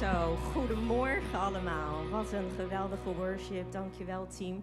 Zo, 0.00 0.36
goedemorgen 0.36 1.38
allemaal. 1.38 2.08
Wat 2.08 2.32
een 2.32 2.50
geweldige 2.50 3.14
worship. 3.14 3.72
Dankjewel 3.72 4.26
team. 4.26 4.62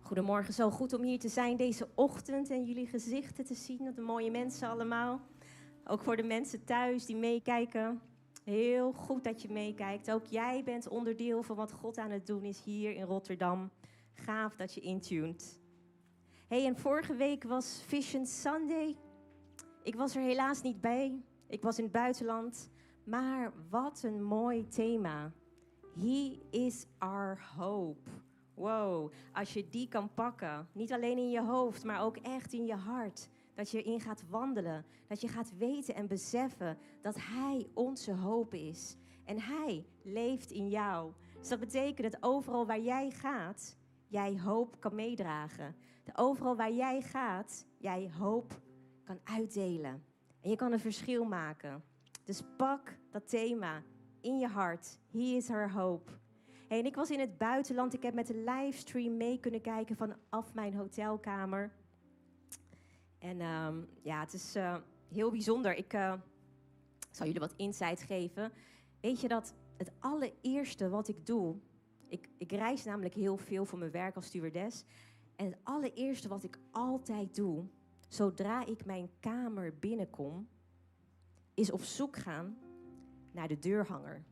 Goedemorgen, 0.00 0.54
zo 0.54 0.70
goed 0.70 0.92
om 0.92 1.02
hier 1.02 1.18
te 1.18 1.28
zijn 1.28 1.56
deze 1.56 1.88
ochtend 1.94 2.50
en 2.50 2.64
jullie 2.64 2.86
gezichten 2.86 3.44
te 3.44 3.54
zien. 3.54 3.92
De 3.94 4.00
mooie 4.00 4.30
mensen 4.30 4.68
allemaal. 4.68 5.20
Ook 5.84 6.02
voor 6.02 6.16
de 6.16 6.22
mensen 6.22 6.64
thuis 6.64 7.06
die 7.06 7.16
meekijken. 7.16 8.00
Heel 8.44 8.92
goed 8.92 9.24
dat 9.24 9.42
je 9.42 9.48
meekijkt. 9.52 10.10
Ook 10.10 10.26
jij 10.26 10.62
bent 10.64 10.88
onderdeel 10.88 11.42
van 11.42 11.56
wat 11.56 11.72
God 11.72 11.98
aan 11.98 12.10
het 12.10 12.26
doen 12.26 12.44
is 12.44 12.62
hier 12.62 12.94
in 12.94 13.04
Rotterdam. 13.04 13.70
Gaaf 14.14 14.56
dat 14.56 14.74
je 14.74 14.80
intuned. 14.80 15.60
Hey, 16.48 16.66
en 16.66 16.76
vorige 16.76 17.14
week 17.14 17.44
was 17.44 17.82
Vision 17.86 18.26
Sunday. 18.26 18.96
Ik 19.82 19.94
was 19.94 20.16
er 20.16 20.22
helaas 20.22 20.62
niet 20.62 20.80
bij. 20.80 21.22
Ik 21.48 21.62
was 21.62 21.78
in 21.78 21.84
het 21.84 21.92
buitenland. 21.92 22.70
Maar 23.04 23.52
wat 23.70 24.02
een 24.02 24.24
mooi 24.24 24.68
thema. 24.68 25.32
He 25.94 26.38
is 26.50 26.86
our 26.98 27.40
hope. 27.56 28.10
Wow, 28.54 29.12
als 29.32 29.52
je 29.52 29.68
die 29.68 29.88
kan 29.88 30.14
pakken, 30.14 30.68
niet 30.72 30.92
alleen 30.92 31.18
in 31.18 31.30
je 31.30 31.42
hoofd, 31.42 31.84
maar 31.84 32.02
ook 32.02 32.16
echt 32.16 32.52
in 32.52 32.66
je 32.66 32.74
hart. 32.74 33.28
Dat 33.54 33.70
je 33.70 33.82
in 33.82 34.00
gaat 34.00 34.24
wandelen, 34.28 34.84
dat 35.08 35.20
je 35.20 35.28
gaat 35.28 35.56
weten 35.56 35.94
en 35.94 36.06
beseffen 36.06 36.78
dat 37.02 37.16
Hij 37.18 37.68
onze 37.74 38.12
hoop 38.12 38.54
is. 38.54 38.96
En 39.24 39.40
Hij 39.40 39.86
leeft 40.02 40.50
in 40.50 40.68
jou. 40.68 41.12
Dus 41.38 41.48
dat 41.48 41.60
betekent 41.60 42.12
dat 42.12 42.22
overal 42.22 42.66
waar 42.66 42.80
jij 42.80 43.10
gaat, 43.10 43.76
jij 44.06 44.40
hoop 44.40 44.80
kan 44.80 44.94
meedragen. 44.94 45.76
Dat 46.04 46.18
overal 46.18 46.56
waar 46.56 46.72
jij 46.72 47.02
gaat, 47.02 47.66
jij 47.78 48.10
hoop 48.18 48.60
kan 49.04 49.20
uitdelen. 49.24 50.04
En 50.40 50.50
je 50.50 50.56
kan 50.56 50.72
een 50.72 50.80
verschil 50.80 51.24
maken. 51.24 51.82
Dus 52.30 52.42
pak 52.56 52.96
dat 53.10 53.28
thema 53.28 53.82
in 54.20 54.38
je 54.38 54.46
hart. 54.46 54.98
He 55.12 55.18
is 55.18 55.50
our 55.50 55.72
hope. 55.72 56.10
En 56.68 56.84
ik 56.84 56.94
was 56.94 57.10
in 57.10 57.20
het 57.20 57.38
buitenland. 57.38 57.94
Ik 57.94 58.02
heb 58.02 58.14
met 58.14 58.26
de 58.26 58.44
livestream 58.44 59.16
mee 59.16 59.40
kunnen 59.40 59.60
kijken 59.60 59.96
vanaf 59.96 60.54
mijn 60.54 60.74
hotelkamer. 60.74 61.72
En 63.18 63.40
um, 63.40 63.88
ja, 64.02 64.20
het 64.20 64.32
is 64.32 64.56
uh, 64.56 64.76
heel 65.08 65.30
bijzonder. 65.30 65.76
Ik 65.76 65.94
uh, 65.94 66.14
zal 67.10 67.26
jullie 67.26 67.40
wat 67.40 67.54
insight 67.56 68.02
geven. 68.02 68.52
Weet 69.00 69.20
je 69.20 69.28
dat 69.28 69.54
het 69.76 69.92
allereerste 69.98 70.88
wat 70.88 71.08
ik 71.08 71.26
doe... 71.26 71.56
Ik, 72.06 72.28
ik 72.38 72.52
reis 72.52 72.84
namelijk 72.84 73.14
heel 73.14 73.36
veel 73.36 73.64
voor 73.64 73.78
mijn 73.78 73.90
werk 73.90 74.16
als 74.16 74.26
stewardess. 74.26 74.84
En 75.36 75.46
het 75.46 75.58
allereerste 75.62 76.28
wat 76.28 76.42
ik 76.42 76.58
altijd 76.70 77.34
doe... 77.34 77.64
zodra 78.08 78.66
ik 78.66 78.84
mijn 78.84 79.10
kamer 79.20 79.78
binnenkom 79.78 80.48
is 81.60 81.72
op 81.72 81.82
zoek 81.82 82.16
gaan 82.16 82.58
naar 83.32 83.48
de 83.48 83.58
deurhanger. 83.58 84.24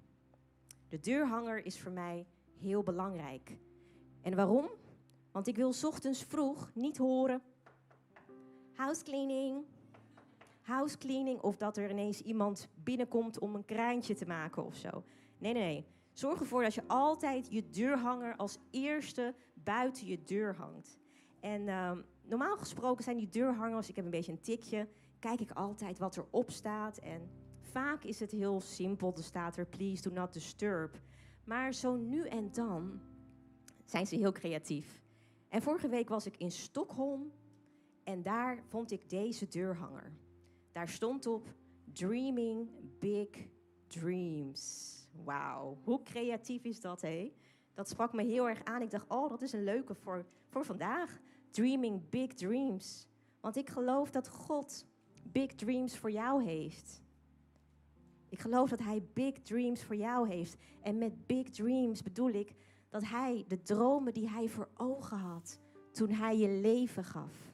De 0.89 1.01
deurhanger 1.01 1.65
is 1.65 1.81
voor 1.81 1.93
mij 1.93 2.27
heel 2.61 2.83
belangrijk. 2.83 3.57
En 4.23 4.37
waarom? 4.37 4.69
Want 5.33 5.47
ik 5.47 5.57
wil 5.57 5.75
ochtends 5.83 6.25
vroeg 6.25 6.71
niet 6.75 6.97
horen 6.97 7.43
housecleaning, 8.79 9.65
housecleaning 10.63 11.41
of 11.41 11.57
dat 11.57 11.77
er 11.77 11.91
ineens 11.91 12.21
iemand 12.21 12.69
binnenkomt 12.75 13.39
om 13.39 13.55
een 13.55 13.65
kraantje 13.65 14.15
te 14.15 14.27
maken 14.27 14.65
of 14.65 14.75
zo. 14.75 15.05
Nee, 15.39 15.53
nee, 15.53 15.63
nee. 15.63 15.87
Zorg 16.13 16.41
ervoor 16.41 16.63
dat 16.63 16.75
je 16.75 16.83
altijd 16.87 17.47
je 17.51 17.69
deurhanger 17.71 18.37
als 18.37 18.59
eerste 18.71 19.35
buiten 19.55 20.07
je 20.07 20.23
deur 20.23 20.57
hangt. 20.57 20.99
En 21.41 21.67
uh, 21.67 21.93
normaal 22.23 22.57
gesproken 22.57 23.05
zijn 23.05 23.17
die 23.17 23.29
deurhangers, 23.29 23.89
ik 23.89 23.97
heb 23.97 24.05
een 24.05 24.11
beetje 24.11 24.33
een 24.33 24.41
tikje, 24.41 24.89
kijk 25.19 25.41
ik 25.41 25.51
altijd 25.51 25.99
wat 25.99 26.17
erop 26.17 26.51
staat. 26.51 26.99
En 26.99 27.31
vaak 27.61 28.05
is 28.05 28.21
het 28.21 28.31
heel 28.31 28.61
simpel. 28.61 29.13
Er 29.17 29.23
staat 29.23 29.57
er 29.57 29.67
please 29.67 30.03
do 30.03 30.11
not 30.11 30.33
disturb. 30.33 31.01
Maar 31.45 31.75
zo 31.75 31.97
nu 31.97 32.27
en 32.29 32.53
dan 32.53 33.01
zijn 33.85 34.07
ze 34.07 34.17
heel 34.17 34.33
creatief. 34.33 35.03
En 35.49 35.63
vorige 35.63 35.89
week 35.89 36.09
was 36.09 36.27
ik 36.27 36.37
in 36.37 36.51
Stockholm 36.51 37.33
en 38.05 38.23
daar 38.23 38.63
vond 38.69 38.91
ik 38.91 39.11
deze 39.11 39.49
deurhanger. 39.49 40.13
Daar 40.73 40.89
stond 40.89 41.27
op 41.27 41.55
Dreaming 41.93 42.69
Big 42.99 43.29
Dreams. 43.87 44.95
Wauw, 45.25 45.79
hoe 45.83 46.03
creatief 46.03 46.65
is 46.65 46.81
dat, 46.81 47.01
hé? 47.01 47.33
Dat 47.75 47.89
sprak 47.89 48.13
me 48.13 48.23
heel 48.25 48.49
erg 48.49 48.65
aan. 48.65 48.83
Ik 48.83 48.91
dacht, 48.91 49.09
oh, 49.09 49.29
dat 49.29 49.43
is 49.43 49.53
een 49.53 49.65
leuke 49.65 49.95
voor, 49.95 50.27
voor 50.49 50.65
vandaag. 50.65 51.21
Dreaming 51.51 52.09
Big 52.09 52.35
Dreams. 52.35 53.09
Want 53.41 53.57
ik 53.57 53.69
geloof 53.69 54.11
dat 54.11 54.29
God 54.29 54.87
big 55.33 55.55
dreams 55.55 55.97
voor 55.97 56.11
jou 56.11 56.45
heeft. 56.45 57.03
Ik 58.29 58.39
geloof 58.39 58.71
dat 58.71 58.79
Hij 58.79 59.03
big 59.13 59.39
dreams 59.43 59.83
voor 59.83 59.97
jou 59.97 60.29
heeft. 60.29 60.57
En 60.83 60.99
met 60.99 61.27
big 61.27 61.51
dreams 61.51 62.03
bedoel 62.03 62.31
ik 62.31 62.55
dat 62.89 63.05
Hij 63.05 63.45
de 63.49 63.63
dromen 63.63 64.15
die 64.15 64.29
Hij 64.29 64.49
voor 64.49 64.69
ogen 64.75 65.19
had 65.19 65.59
toen 65.93 66.11
Hij 66.11 66.39
je 66.39 66.49
leven 66.49 67.05
gaf. 67.05 67.53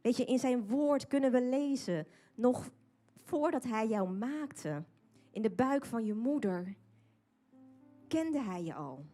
Weet 0.00 0.16
je, 0.16 0.24
in 0.24 0.38
Zijn 0.38 0.66
woord 0.66 1.06
kunnen 1.06 1.32
we 1.32 1.42
lezen, 1.42 2.06
nog 2.34 2.70
voordat 3.22 3.64
Hij 3.64 3.88
jou 3.88 4.10
maakte, 4.10 4.84
in 5.30 5.42
de 5.42 5.50
buik 5.50 5.84
van 5.84 6.04
je 6.04 6.14
moeder, 6.14 6.76
kende 8.08 8.40
Hij 8.40 8.64
je 8.64 8.74
al. 8.74 9.04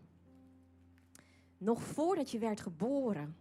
Nog 1.58 1.82
voordat 1.82 2.30
je 2.30 2.38
werd 2.38 2.60
geboren, 2.60 3.36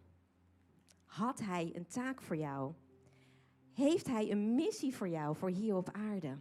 had 1.06 1.40
Hij 1.40 1.72
een 1.76 1.88
taak 1.88 2.22
voor 2.22 2.36
jou 2.36 2.74
heeft 3.80 4.08
Hij 4.08 4.32
een 4.32 4.56
missie 4.56 4.96
voor 4.96 5.08
jou, 5.08 5.36
voor 5.36 5.50
hier 5.50 5.76
op 5.76 5.90
aarde. 5.92 6.38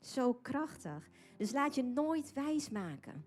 Zo 0.00 0.34
krachtig. 0.34 1.10
Dus 1.36 1.52
laat 1.52 1.74
je 1.74 1.82
nooit 1.82 2.32
wijs 2.32 2.68
maken 2.68 3.24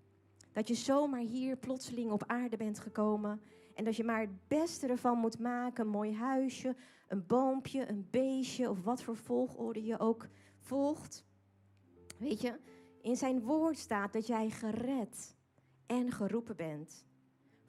dat 0.52 0.68
je 0.68 0.74
zomaar 0.74 1.20
hier 1.20 1.56
plotseling 1.56 2.10
op 2.10 2.24
aarde 2.26 2.56
bent 2.56 2.78
gekomen 2.78 3.40
en 3.74 3.84
dat 3.84 3.96
je 3.96 4.04
maar 4.04 4.20
het 4.20 4.48
beste 4.48 4.86
ervan 4.86 5.18
moet 5.18 5.38
maken. 5.38 5.84
Een 5.84 5.90
mooi 5.90 6.14
huisje, 6.14 6.76
een 7.08 7.26
boompje, 7.26 7.88
een 7.88 8.06
beestje 8.10 8.70
of 8.70 8.82
wat 8.82 9.02
voor 9.02 9.16
volgorde 9.16 9.84
je 9.84 9.98
ook 9.98 10.26
volgt. 10.58 11.24
Weet 12.18 12.40
je, 12.40 12.58
in 13.00 13.16
zijn 13.16 13.42
woord 13.42 13.78
staat 13.78 14.12
dat 14.12 14.26
jij 14.26 14.50
gered 14.50 15.36
en 15.86 16.10
geroepen 16.12 16.56
bent 16.56 17.06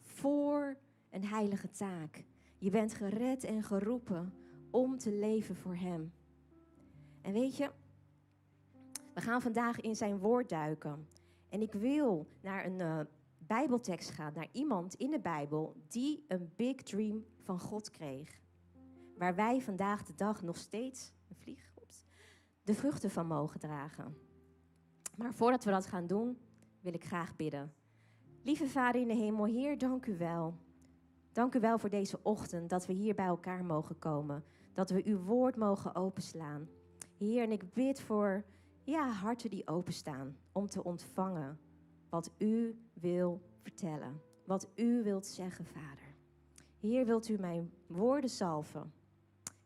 voor 0.02 0.78
een 1.10 1.26
heilige 1.26 1.70
taak. 1.70 2.24
Je 2.58 2.70
bent 2.70 2.94
gered 2.94 3.44
en 3.44 3.64
geroepen 3.64 4.34
om 4.72 4.98
te 4.98 5.12
leven 5.12 5.56
voor 5.56 5.76
Hem. 5.76 6.14
En 7.22 7.34
weet 7.34 7.58
je, 7.58 7.72
we 9.14 9.22
gaan 9.22 9.42
vandaag 9.42 9.80
in 9.80 9.96
zijn 9.96 10.18
woord 10.18 10.50
duiken. 10.50 11.08
En 11.50 11.62
ik 11.62 11.74
wil 11.74 12.28
naar 12.42 12.66
een 12.66 12.80
uh, 12.80 13.00
Bijbeltekst 13.38 14.10
gaan, 14.10 14.34
naar 14.36 14.50
iemand 14.52 14.96
in 14.96 15.12
de 15.12 15.20
Bijbel 15.20 15.76
die 15.88 16.26
een 16.28 16.52
big 16.56 16.76
dream 16.76 17.26
van 17.42 17.60
God 17.60 17.92
kreeg. 17.92 18.40
Waar 19.18 19.36
wij 19.36 19.62
vandaag 19.62 20.04
de 20.04 20.16
dag 20.16 20.42
nog 20.42 20.58
steeds, 20.58 21.14
een 21.30 21.36
vlieg, 21.36 21.72
de 22.64 22.74
vruchten 22.74 23.12
van 23.12 23.28
mogen 23.28 23.60
dragen. 23.60 24.18
Maar 25.18 25.34
voordat 25.34 25.64
we 25.64 25.72
dat 25.72 25.86
gaan 25.86 26.08
doen, 26.08 26.38
wil 26.82 26.94
ik 26.94 27.06
graag 27.06 27.36
bidden. 27.36 27.74
Lieve 28.44 28.68
Vader 28.68 29.02
in 29.02 29.08
de 29.08 29.14
hemel, 29.14 29.46
Heer, 29.46 29.78
dank 29.78 30.06
u 30.06 30.18
wel. 30.18 30.56
Dank 31.32 31.56
u 31.56 31.60
wel 31.60 31.80
voor 31.80 31.90
deze 31.90 32.20
ochtend 32.24 32.70
dat 32.70 32.86
we 32.86 32.94
hier 32.94 33.16
bij 33.16 33.26
elkaar 33.26 33.66
mogen 33.66 34.00
komen 34.00 34.44
dat 34.74 34.90
we 34.90 35.02
uw 35.06 35.20
woord 35.20 35.56
mogen 35.56 35.96
openslaan. 35.96 36.70
Heer, 37.18 37.44
en 37.44 37.52
ik 37.52 37.74
bid 37.74 38.02
voor 38.02 38.44
ja, 38.84 39.10
harten 39.10 39.50
die 39.50 39.68
openstaan 39.68 40.38
om 40.52 40.68
te 40.68 40.84
ontvangen 40.84 41.60
wat 42.10 42.32
u 42.38 42.80
wil 42.94 43.42
vertellen. 43.62 44.22
Wat 44.46 44.70
u 44.76 45.04
wilt 45.04 45.26
zeggen, 45.26 45.66
Vader. 45.66 46.16
Heer, 46.80 47.06
wilt 47.06 47.30
u 47.30 47.38
mijn 47.40 47.72
woorden 47.88 48.30
salven 48.30 48.94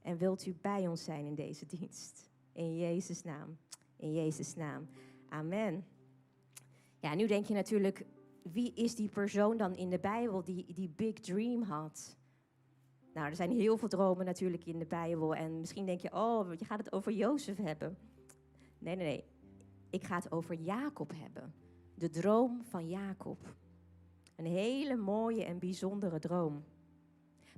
en 0.01 0.17
wilt 0.17 0.45
u 0.45 0.55
bij 0.61 0.87
ons 0.87 1.03
zijn 1.03 1.25
in 1.25 1.35
deze 1.35 1.65
dienst. 1.65 2.29
In 2.51 2.77
Jezus' 2.77 3.23
naam. 3.23 3.57
In 3.95 4.13
Jezus' 4.13 4.55
naam. 4.55 4.87
Amen. 5.29 5.85
Ja, 6.99 7.15
nu 7.15 7.27
denk 7.27 7.45
je 7.45 7.53
natuurlijk, 7.53 8.05
wie 8.41 8.73
is 8.73 8.95
die 8.95 9.09
persoon 9.09 9.57
dan 9.57 9.75
in 9.75 9.89
de 9.89 9.99
Bijbel 9.99 10.43
die 10.43 10.73
die 10.73 10.89
big 10.89 11.13
dream 11.13 11.61
had? 11.61 12.17
Nou, 13.15 13.27
er 13.27 13.35
zijn 13.35 13.51
heel 13.51 13.77
veel 13.77 13.87
dromen 13.87 14.25
natuurlijk 14.25 14.65
in 14.65 14.79
de 14.79 14.85
Bijbel. 14.85 15.35
En 15.35 15.59
misschien 15.59 15.85
denk 15.85 15.99
je, 15.99 16.13
oh, 16.13 16.53
je 16.53 16.65
gaat 16.65 16.77
het 16.77 16.91
over 16.91 17.11
Jozef 17.11 17.57
hebben. 17.57 17.97
Nee, 18.77 18.95
nee, 18.95 19.05
nee. 19.05 19.23
Ik 19.89 20.03
ga 20.03 20.15
het 20.15 20.31
over 20.31 20.55
Jacob 20.55 21.11
hebben. 21.15 21.53
De 21.93 22.09
droom 22.09 22.63
van 22.63 22.87
Jacob. 22.87 23.55
Een 24.35 24.45
hele 24.45 24.95
mooie 24.95 25.43
en 25.43 25.59
bijzondere 25.59 26.19
droom. 26.19 26.63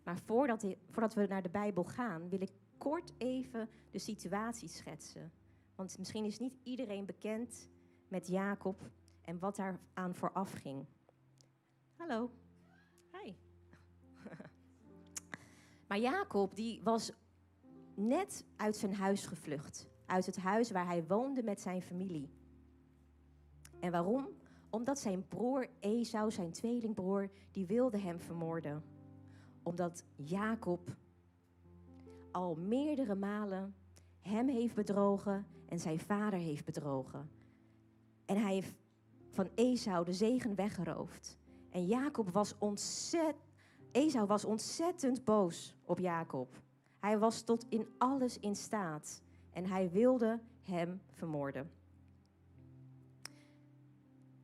Maar 0.03 0.19
voordat, 0.25 0.65
voordat 0.89 1.13
we 1.13 1.25
naar 1.27 1.41
de 1.41 1.49
Bijbel 1.49 1.83
gaan, 1.83 2.29
wil 2.29 2.41
ik 2.41 2.51
kort 2.77 3.13
even 3.17 3.69
de 3.91 3.99
situatie 3.99 4.67
schetsen. 4.67 5.31
Want 5.75 5.97
misschien 5.97 6.25
is 6.25 6.39
niet 6.39 6.57
iedereen 6.63 7.05
bekend 7.05 7.69
met 8.07 8.27
Jacob 8.27 8.89
en 9.21 9.39
wat 9.39 9.55
daar 9.55 9.79
aan 9.93 10.15
vooraf 10.15 10.51
ging. 10.51 10.85
Hallo. 11.95 12.31
Maar 15.87 15.99
Jacob 15.99 16.55
die 16.55 16.81
was 16.83 17.11
net 17.95 18.45
uit 18.55 18.75
zijn 18.75 18.93
huis 18.93 19.25
gevlucht. 19.25 19.87
Uit 20.05 20.25
het 20.25 20.37
huis 20.37 20.71
waar 20.71 20.85
hij 20.85 21.05
woonde 21.07 21.43
met 21.43 21.61
zijn 21.61 21.81
familie. 21.81 22.29
En 23.79 23.91
waarom? 23.91 24.27
Omdat 24.69 24.99
zijn 24.99 25.27
broer 25.27 25.67
Esau, 25.79 26.31
zijn 26.31 26.51
tweelingbroer, 26.51 27.29
die 27.51 27.65
wilde 27.65 27.97
hem 27.97 28.19
vermoorden. 28.19 28.83
Omdat 29.63 30.03
Jacob 30.15 30.95
al 32.31 32.55
meerdere 32.55 33.15
malen 33.15 33.75
hem 34.21 34.47
heeft 34.47 34.75
bedrogen 34.75 35.47
en 35.65 35.79
zijn 35.79 35.99
vader 35.99 36.39
heeft 36.39 36.65
bedrogen. 36.65 37.29
En 38.25 38.41
hij 38.41 38.53
heeft 38.53 38.75
van 39.29 39.49
Esau 39.55 40.05
de 40.05 40.13
zegen 40.13 40.55
weggeroofd. 40.55 41.37
En 41.69 41.85
Jacob 41.85 42.29
was 42.29 42.57
ontzettend, 42.57 43.43
Esau 43.97 44.25
was 44.27 44.45
ontzettend 44.45 45.23
boos 45.23 45.75
op 45.85 45.99
Jacob. 45.99 46.61
Hij 46.99 47.19
was 47.19 47.41
tot 47.41 47.65
in 47.69 47.87
alles 47.97 48.39
in 48.39 48.55
staat 48.55 49.21
en 49.51 49.65
hij 49.65 49.89
wilde 49.91 50.39
hem 50.61 51.01
vermoorden. 51.11 51.71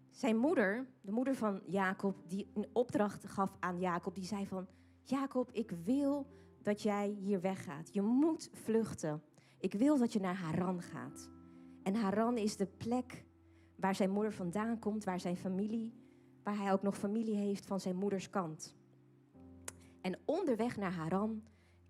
Zijn 0.09 0.37
moeder, 0.37 0.87
de 1.01 1.11
moeder 1.11 1.35
van 1.35 1.61
Jacob, 1.65 2.15
die 2.27 2.51
een 2.53 2.67
opdracht 2.71 3.25
gaf 3.25 3.57
aan 3.59 3.79
Jacob, 3.79 4.15
die 4.15 4.25
zei 4.25 4.47
van, 4.47 4.67
Jacob, 5.01 5.51
ik 5.51 5.71
wil 5.83 6.25
dat 6.61 6.81
jij 6.81 7.09
hier 7.09 7.41
weggaat. 7.41 7.93
Je 7.93 8.01
moet 8.01 8.49
vluchten. 8.53 9.21
Ik 9.59 9.73
wil 9.73 9.97
dat 9.97 10.13
je 10.13 10.19
naar 10.19 10.35
Haran 10.35 10.81
gaat. 10.81 11.29
En 11.83 11.95
Haran 11.95 12.37
is 12.37 12.55
de 12.55 12.67
plek 12.67 13.25
waar 13.75 13.95
zijn 13.95 14.11
moeder 14.11 14.33
vandaan 14.33 14.79
komt, 14.79 15.03
waar 15.03 15.19
zijn 15.19 15.37
familie, 15.37 15.93
waar 16.43 16.57
hij 16.57 16.71
ook 16.71 16.81
nog 16.81 16.97
familie 16.97 17.35
heeft 17.35 17.65
van 17.65 17.79
zijn 17.79 17.95
moeders 17.95 18.29
kant. 18.29 18.75
En 20.03 20.19
onderweg 20.25 20.77
naar 20.77 20.93
Haran 20.93 21.43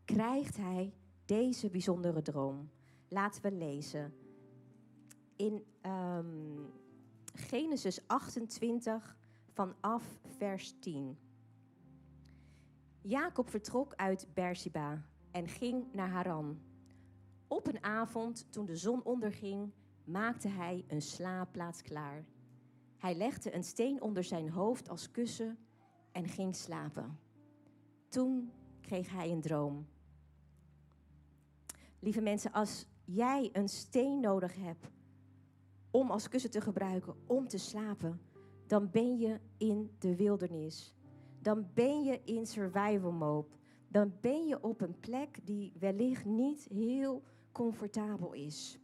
krijgt 0.06 0.57
hij 0.57 0.94
deze 1.25 1.69
bijzondere 1.69 2.21
droom. 2.21 2.69
Laten 3.07 3.42
we 3.42 3.51
lezen. 3.51 4.13
In 5.36 5.63
um, 5.86 6.71
Genesis 7.33 8.07
28 8.07 9.18
vanaf 9.54 10.19
vers 10.38 10.80
10. 10.80 11.18
Jacob 13.01 13.50
vertrok 13.50 13.94
uit 13.95 14.27
Beersheba 14.33 15.06
en 15.31 15.48
ging 15.48 15.94
naar 15.94 16.10
Haran. 16.10 16.60
Op 17.48 17.68
een 17.68 17.83
avond, 17.83 18.51
toen 18.51 18.65
de 18.65 18.77
zon 18.77 19.04
onderging, 19.04 19.71
maakte 20.04 20.48
hij 20.48 20.86
een 20.88 21.01
slaapplaats 21.01 21.81
klaar. 21.81 22.25
Hij 22.98 23.15
legde 23.15 23.56
een 23.56 23.63
steen 23.63 24.01
onder 24.01 24.24
zijn 24.24 24.50
hoofd 24.50 24.89
als 24.89 25.12
kussen 25.12 25.57
en 26.12 26.27
ging 26.27 26.56
slapen. 26.56 27.22
Toen 28.13 28.51
kreeg 28.81 29.12
hij 29.12 29.31
een 29.31 29.42
droom. 29.42 29.88
Lieve 32.00 32.21
mensen, 32.21 32.51
als 32.51 32.86
jij 33.06 33.50
een 33.54 33.69
steen 33.69 34.19
nodig 34.19 34.56
hebt 34.56 34.92
om 35.92 36.12
als 36.12 36.30
kussen 36.30 36.51
te 36.51 36.62
gebruiken, 36.62 37.15
om 37.25 37.48
te 37.48 37.57
slapen, 37.57 38.21
dan 38.68 38.89
ben 38.92 39.18
je 39.18 39.39
in 39.57 39.92
de 40.00 40.15
wildernis. 40.15 40.94
Dan 41.39 41.68
ben 41.74 42.04
je 42.04 42.21
in 42.24 42.45
survival 42.45 43.12
mode. 43.12 43.48
Dan 43.88 44.13
ben 44.21 44.48
je 44.48 44.63
op 44.63 44.81
een 44.81 45.00
plek 45.00 45.39
die 45.44 45.74
wellicht 45.80 46.25
niet 46.25 46.63
heel 46.63 47.24
comfortabel 47.51 48.33
is. 48.33 48.80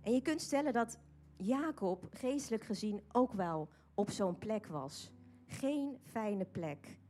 En 0.00 0.12
je 0.12 0.22
kunt 0.22 0.40
stellen 0.40 0.72
dat 0.72 0.98
Jacob 1.36 2.06
geestelijk 2.10 2.64
gezien 2.64 3.00
ook 3.12 3.32
wel 3.32 3.68
op 3.94 4.10
zo'n 4.10 4.38
plek 4.38 4.66
was. 4.66 5.12
Geen 5.46 5.98
fijne 6.02 6.44
plek. 6.44 7.02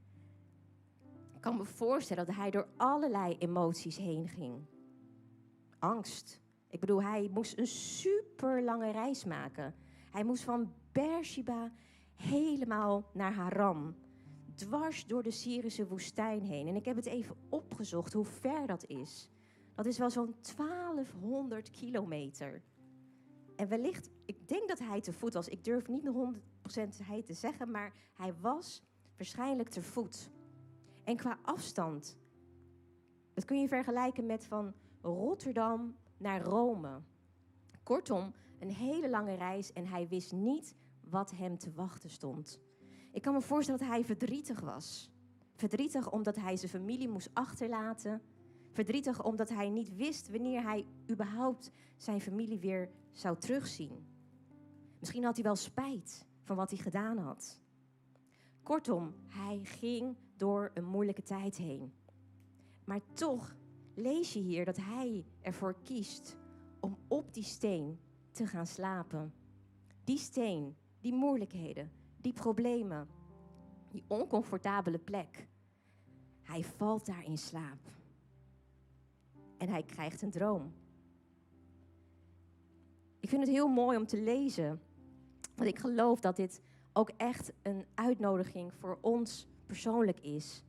Kan 1.44 1.56
me 1.56 1.64
voorstellen 1.64 2.26
dat 2.26 2.35
hij 2.35 2.50
door 2.50 2.67
allerlei 2.76 3.37
emoties 3.38 3.96
heen 3.96 4.29
ging. 4.29 4.67
Angst. 5.79 6.41
Ik 6.69 6.81
bedoel, 6.81 7.02
hij 7.02 7.29
moest 7.32 7.58
een 7.58 7.67
super 7.67 8.62
lange 8.62 8.91
reis 8.91 9.25
maken. 9.25 9.75
Hij 10.11 10.25
moest 10.25 10.43
van 10.43 10.73
Beersheba 10.93 11.73
helemaal 12.17 13.11
naar 13.12 13.32
Haran. 13.32 13.94
Dwars 14.55 15.06
door 15.06 15.23
de 15.23 15.31
Syrische 15.31 15.87
woestijn 15.87 16.43
heen. 16.43 16.69
En 16.69 16.76
ik 16.76 16.85
heb 16.85 16.96
het 16.96 17.06
even 17.06 17.37
opgezocht 17.49 18.12
hoe 18.12 18.25
ver 18.25 18.67
dat 18.67 18.85
is. 18.87 19.31
Dat 19.75 19.87
is 19.87 19.99
wel 19.99 20.11
zo'n 20.11 20.35
1200 20.56 21.70
kilometer. 21.70 22.62
En 23.56 23.69
wellicht, 23.69 24.11
ik 24.26 24.49
denk 24.49 24.69
dat 24.69 24.79
hij 24.79 25.00
te 25.00 25.12
voet 25.12 25.35
was. 25.35 25.49
Ik 25.49 25.64
durf 25.64 25.88
niet 25.88 26.02
nog 26.02 26.32
100% 26.32 26.38
hij 27.02 27.23
te 27.23 27.35
zeggen, 27.35 27.70
maar 27.70 27.93
hij 28.14 28.35
was 28.41 28.82
waarschijnlijk 29.17 29.69
te 29.69 29.82
voet. 29.82 30.32
En 31.04 31.16
qua 31.16 31.38
afstand, 31.42 32.16
dat 33.34 33.44
kun 33.44 33.60
je 33.60 33.68
vergelijken 33.68 34.26
met 34.26 34.44
van 34.44 34.74
Rotterdam 35.02 35.96
naar 36.16 36.42
Rome. 36.42 37.00
Kortom, 37.82 38.32
een 38.58 38.70
hele 38.70 39.10
lange 39.10 39.34
reis 39.34 39.72
en 39.72 39.86
hij 39.86 40.08
wist 40.08 40.32
niet 40.32 40.74
wat 41.00 41.30
hem 41.30 41.58
te 41.58 41.72
wachten 41.72 42.10
stond. 42.10 42.60
Ik 43.12 43.22
kan 43.22 43.32
me 43.34 43.40
voorstellen 43.40 43.80
dat 43.80 43.88
hij 43.88 44.04
verdrietig 44.04 44.60
was. 44.60 45.10
Verdrietig 45.54 46.10
omdat 46.10 46.36
hij 46.36 46.56
zijn 46.56 46.70
familie 46.70 47.08
moest 47.08 47.30
achterlaten. 47.32 48.22
Verdrietig 48.72 49.22
omdat 49.24 49.48
hij 49.48 49.68
niet 49.68 49.96
wist 49.96 50.30
wanneer 50.30 50.62
hij 50.62 50.86
überhaupt 51.10 51.70
zijn 51.96 52.20
familie 52.20 52.58
weer 52.58 52.90
zou 53.12 53.38
terugzien. 53.38 54.06
Misschien 54.98 55.24
had 55.24 55.34
hij 55.34 55.44
wel 55.44 55.56
spijt 55.56 56.26
van 56.42 56.56
wat 56.56 56.70
hij 56.70 56.78
gedaan 56.78 57.18
had. 57.18 57.60
Kortom, 58.64 59.14
hij 59.26 59.61
ging 59.62 60.16
door 60.37 60.70
een 60.75 60.84
moeilijke 60.84 61.22
tijd 61.22 61.56
heen. 61.56 61.93
Maar 62.84 63.00
toch 63.12 63.55
lees 63.94 64.32
je 64.32 64.38
hier 64.38 64.64
dat 64.64 64.76
hij 64.76 65.25
ervoor 65.40 65.75
kiest 65.82 66.37
om 66.81 66.99
op 67.08 67.34
die 67.34 67.43
steen 67.43 67.99
te 68.31 68.46
gaan 68.46 68.66
slapen. 68.66 69.34
Die 70.05 70.19
steen, 70.19 70.76
die 71.00 71.12
moeilijkheden, 71.12 71.90
die 72.20 72.32
problemen, 72.32 73.08
die 73.88 74.05
oncomfortabele 74.06 74.99
plek. 74.99 75.49
Hij 76.43 76.64
valt 76.64 77.06
daar 77.06 77.25
in 77.25 77.38
slaap. 77.38 77.93
En 79.58 79.69
hij 79.69 79.82
krijgt 79.82 80.22
een 80.22 80.31
droom. 80.31 80.72
Ik 83.20 83.28
vind 83.28 83.43
het 83.43 83.50
heel 83.50 83.69
mooi 83.69 83.96
om 83.96 84.06
te 84.06 84.22
lezen. 84.22 84.81
Want 85.55 85.69
ik 85.69 85.78
geloof 85.78 86.20
dat 86.20 86.37
dit 86.37 86.62
ook 86.96 87.11
echt 87.17 87.52
een 87.62 87.87
uitnodiging 87.94 88.75
voor 88.75 88.99
ons 89.00 89.46
persoonlijk 89.67 90.20
is. 90.20 90.62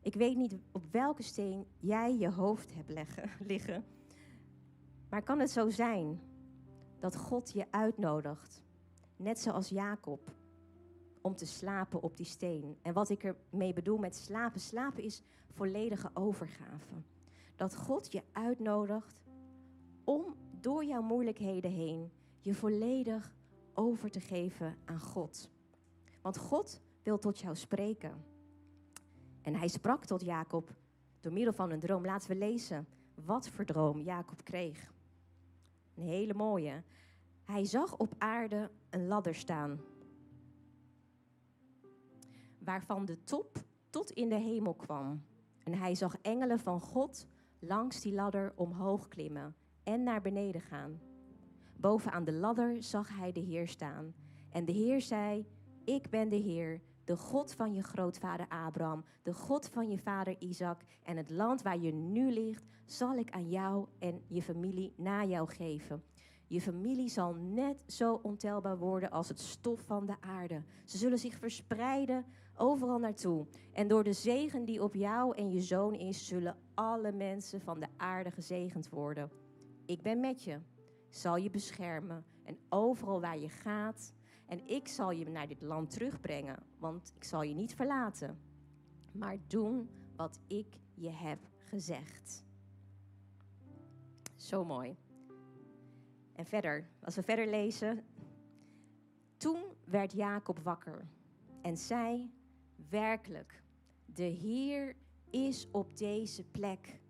Ik 0.00 0.14
weet 0.14 0.36
niet 0.36 0.58
op 0.72 0.82
welke 0.90 1.22
steen 1.22 1.66
jij 1.78 2.16
je 2.16 2.30
hoofd 2.30 2.74
hebt 2.74 2.90
leggen, 2.90 3.30
liggen. 3.52 3.84
Maar 5.08 5.22
kan 5.22 5.38
het 5.38 5.50
zo 5.50 5.70
zijn 5.70 6.20
dat 6.98 7.16
God 7.16 7.52
je 7.52 7.66
uitnodigt, 7.70 8.62
net 9.16 9.38
zoals 9.38 9.68
Jacob, 9.68 10.34
om 11.22 11.36
te 11.36 11.46
slapen 11.46 12.02
op 12.02 12.16
die 12.16 12.26
steen? 12.26 12.76
En 12.82 12.92
wat 12.92 13.08
ik 13.08 13.24
ermee 13.24 13.72
bedoel 13.72 13.98
met 13.98 14.16
slapen, 14.16 14.60
slapen 14.60 15.02
is 15.02 15.22
volledige 15.50 16.10
overgave. 16.14 17.02
Dat 17.56 17.76
God 17.76 18.12
je 18.12 18.22
uitnodigt 18.32 19.22
om 20.04 20.36
door 20.60 20.84
jouw 20.84 21.02
moeilijkheden 21.02 21.70
heen 21.70 22.10
je 22.40 22.54
volledig 22.54 23.32
over 23.74 24.10
te 24.10 24.20
geven 24.20 24.76
aan 24.84 25.00
God. 25.00 25.50
Want 26.28 26.40
God 26.40 26.80
wil 27.02 27.18
tot 27.18 27.38
jou 27.38 27.56
spreken. 27.56 28.24
En 29.42 29.54
hij 29.54 29.68
sprak 29.68 30.04
tot 30.04 30.20
Jacob 30.20 30.70
door 31.20 31.32
middel 31.32 31.52
van 31.52 31.70
een 31.70 31.80
droom. 31.80 32.04
Laten 32.04 32.30
we 32.30 32.36
lezen 32.36 32.88
wat 33.14 33.48
voor 33.48 33.64
droom 33.64 34.00
Jacob 34.00 34.44
kreeg. 34.44 34.92
Een 35.94 36.02
hele 36.02 36.34
mooie. 36.34 36.82
Hij 37.44 37.64
zag 37.64 37.96
op 37.96 38.14
aarde 38.18 38.70
een 38.90 39.06
ladder 39.06 39.34
staan, 39.34 39.80
waarvan 42.58 43.04
de 43.04 43.22
top 43.22 43.64
tot 43.90 44.10
in 44.10 44.28
de 44.28 44.38
hemel 44.38 44.74
kwam. 44.74 45.22
En 45.64 45.74
hij 45.74 45.94
zag 45.94 46.16
engelen 46.22 46.58
van 46.58 46.80
God 46.80 47.26
langs 47.58 48.00
die 48.00 48.14
ladder 48.14 48.52
omhoog 48.54 49.08
klimmen 49.08 49.56
en 49.82 50.02
naar 50.02 50.20
beneden 50.20 50.60
gaan. 50.60 51.00
Bovenaan 51.76 52.24
de 52.24 52.32
ladder 52.32 52.82
zag 52.82 53.16
hij 53.16 53.32
de 53.32 53.40
Heer 53.40 53.68
staan. 53.68 54.14
En 54.50 54.64
de 54.64 54.72
Heer 54.72 55.00
zei: 55.00 55.46
Ik 55.88 56.10
ben 56.10 56.28
de 56.28 56.36
Heer, 56.36 56.80
de 57.04 57.16
God 57.16 57.52
van 57.52 57.74
je 57.74 57.82
grootvader 57.82 58.48
Abraham, 58.48 59.04
de 59.22 59.34
God 59.34 59.68
van 59.68 59.90
je 59.90 59.98
vader 59.98 60.36
Isaac. 60.38 60.80
En 61.02 61.16
het 61.16 61.30
land 61.30 61.62
waar 61.62 61.78
je 61.78 61.92
nu 61.92 62.32
ligt, 62.32 62.64
zal 62.86 63.16
ik 63.16 63.30
aan 63.30 63.48
jou 63.48 63.86
en 63.98 64.22
je 64.26 64.42
familie 64.42 64.92
na 64.96 65.24
jou 65.24 65.48
geven. 65.48 66.02
Je 66.46 66.60
familie 66.60 67.08
zal 67.08 67.34
net 67.34 67.84
zo 67.86 68.20
ontelbaar 68.22 68.78
worden 68.78 69.10
als 69.10 69.28
het 69.28 69.40
stof 69.40 69.80
van 69.80 70.06
de 70.06 70.20
aarde. 70.20 70.62
Ze 70.84 70.98
zullen 70.98 71.18
zich 71.18 71.38
verspreiden 71.38 72.24
overal 72.56 72.98
naartoe. 72.98 73.46
En 73.72 73.88
door 73.88 74.04
de 74.04 74.12
zegen 74.12 74.64
die 74.64 74.82
op 74.82 74.94
jou 74.94 75.36
en 75.36 75.50
je 75.50 75.60
zoon 75.60 75.94
is, 75.94 76.26
zullen 76.26 76.56
alle 76.74 77.12
mensen 77.12 77.60
van 77.60 77.80
de 77.80 77.88
aarde 77.96 78.30
gezegend 78.30 78.88
worden. 78.88 79.30
Ik 79.86 80.02
ben 80.02 80.20
met 80.20 80.42
je, 80.42 80.58
zal 81.08 81.36
je 81.36 81.50
beschermen 81.50 82.24
en 82.44 82.58
overal 82.68 83.20
waar 83.20 83.38
je 83.38 83.48
gaat. 83.48 84.16
En 84.48 84.68
ik 84.68 84.88
zal 84.88 85.10
je 85.10 85.28
naar 85.28 85.48
dit 85.48 85.62
land 85.62 85.90
terugbrengen, 85.90 86.62
want 86.78 87.12
ik 87.16 87.24
zal 87.24 87.42
je 87.42 87.54
niet 87.54 87.74
verlaten. 87.74 88.38
Maar 89.12 89.36
doen 89.46 89.88
wat 90.16 90.40
ik 90.46 90.66
je 90.94 91.10
heb 91.10 91.38
gezegd. 91.58 92.44
Zo 94.36 94.64
mooi. 94.64 94.96
En 96.32 96.46
verder, 96.46 96.88
als 97.00 97.14
we 97.14 97.22
verder 97.22 97.48
lezen, 97.48 98.04
Toen 99.36 99.62
werd 99.84 100.12
Jacob 100.12 100.58
wakker 100.58 101.08
en 101.62 101.76
zei: 101.76 102.30
Werkelijk, 102.88 103.62
de 104.04 104.22
Heer 104.22 104.96
is 105.30 105.68
op 105.70 105.96
deze 105.96 106.44
plek 106.44 107.00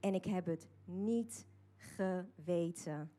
en 0.00 0.14
ik 0.14 0.24
heb 0.24 0.46
het 0.46 0.68
niet 0.84 1.46
geweten. 1.76 3.10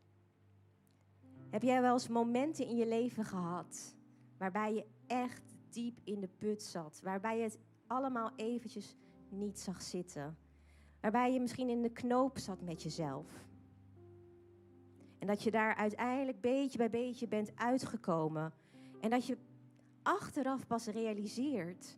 Heb 1.53 1.61
jij 1.61 1.81
wel 1.81 1.93
eens 1.93 2.07
momenten 2.07 2.67
in 2.67 2.75
je 2.75 2.87
leven 2.87 3.25
gehad 3.25 3.95
waarbij 4.37 4.73
je 4.73 4.85
echt 5.07 5.55
diep 5.69 5.99
in 6.03 6.19
de 6.19 6.27
put 6.37 6.63
zat, 6.63 6.99
waarbij 7.03 7.37
je 7.37 7.43
het 7.43 7.59
allemaal 7.87 8.31
eventjes 8.35 8.95
niet 9.29 9.59
zag 9.59 9.81
zitten, 9.81 10.37
waarbij 11.01 11.33
je 11.33 11.39
misschien 11.39 11.69
in 11.69 11.81
de 11.81 11.91
knoop 11.91 12.37
zat 12.37 12.61
met 12.61 12.83
jezelf? 12.83 13.27
En 15.19 15.27
dat 15.27 15.43
je 15.43 15.51
daar 15.51 15.75
uiteindelijk 15.75 16.41
beetje 16.41 16.77
bij 16.77 16.89
beetje 16.89 17.27
bent 17.27 17.51
uitgekomen. 17.55 18.53
En 19.01 19.09
dat 19.09 19.25
je 19.25 19.37
achteraf 20.01 20.67
pas 20.67 20.85
realiseert 20.85 21.97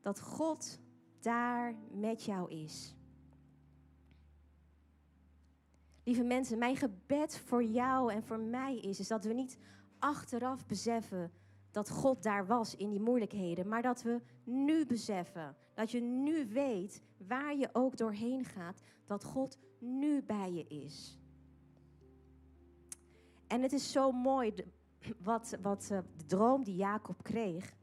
dat 0.00 0.20
God 0.20 0.78
daar 1.20 1.74
met 1.90 2.24
jou 2.24 2.50
is. 2.50 2.94
Lieve 6.04 6.22
mensen, 6.22 6.58
mijn 6.58 6.76
gebed 6.76 7.38
voor 7.38 7.64
jou 7.64 8.12
en 8.12 8.22
voor 8.22 8.40
mij 8.40 8.78
is, 8.78 8.98
is 9.00 9.08
dat 9.08 9.24
we 9.24 9.32
niet 9.32 9.58
achteraf 9.98 10.66
beseffen 10.66 11.32
dat 11.70 11.90
God 11.90 12.22
daar 12.22 12.46
was 12.46 12.76
in 12.76 12.90
die 12.90 13.00
moeilijkheden, 13.00 13.68
maar 13.68 13.82
dat 13.82 14.02
we 14.02 14.20
nu 14.44 14.86
beseffen, 14.86 15.56
dat 15.74 15.90
je 15.90 16.00
nu 16.00 16.48
weet 16.48 17.02
waar 17.16 17.56
je 17.56 17.68
ook 17.72 17.96
doorheen 17.96 18.44
gaat, 18.44 18.80
dat 19.06 19.24
God 19.24 19.58
nu 19.78 20.22
bij 20.22 20.52
je 20.52 20.66
is. 20.66 21.18
En 23.46 23.62
het 23.62 23.72
is 23.72 23.92
zo 23.92 24.12
mooi 24.12 24.54
wat, 25.18 25.56
wat 25.62 25.88
uh, 25.92 25.98
de 26.16 26.24
droom 26.26 26.64
die 26.64 26.76
Jacob 26.76 27.22
kreeg. 27.22 27.76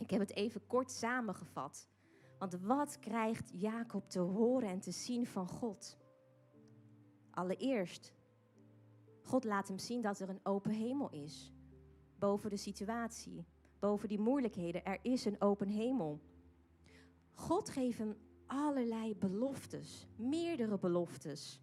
Ik 0.00 0.10
heb 0.10 0.20
het 0.20 0.34
even 0.34 0.66
kort 0.66 0.90
samengevat. 0.90 1.88
Want 2.38 2.60
wat 2.60 2.98
krijgt 2.98 3.50
Jacob 3.54 4.08
te 4.08 4.18
horen 4.18 4.68
en 4.68 4.80
te 4.80 4.90
zien 4.90 5.26
van 5.26 5.48
God? 5.48 5.96
Allereerst, 7.34 8.12
God 9.22 9.44
laat 9.44 9.68
hem 9.68 9.78
zien 9.78 10.00
dat 10.00 10.20
er 10.20 10.28
een 10.28 10.40
open 10.42 10.70
hemel 10.70 11.10
is. 11.10 11.52
Boven 12.18 12.50
de 12.50 12.56
situatie, 12.56 13.44
boven 13.78 14.08
die 14.08 14.20
moeilijkheden. 14.20 14.84
Er 14.84 14.98
is 15.02 15.24
een 15.24 15.40
open 15.40 15.68
hemel. 15.68 16.20
God 17.32 17.68
geeft 17.70 17.98
hem 17.98 18.16
allerlei 18.46 19.16
beloftes, 19.16 20.06
meerdere 20.16 20.78
beloftes. 20.78 21.60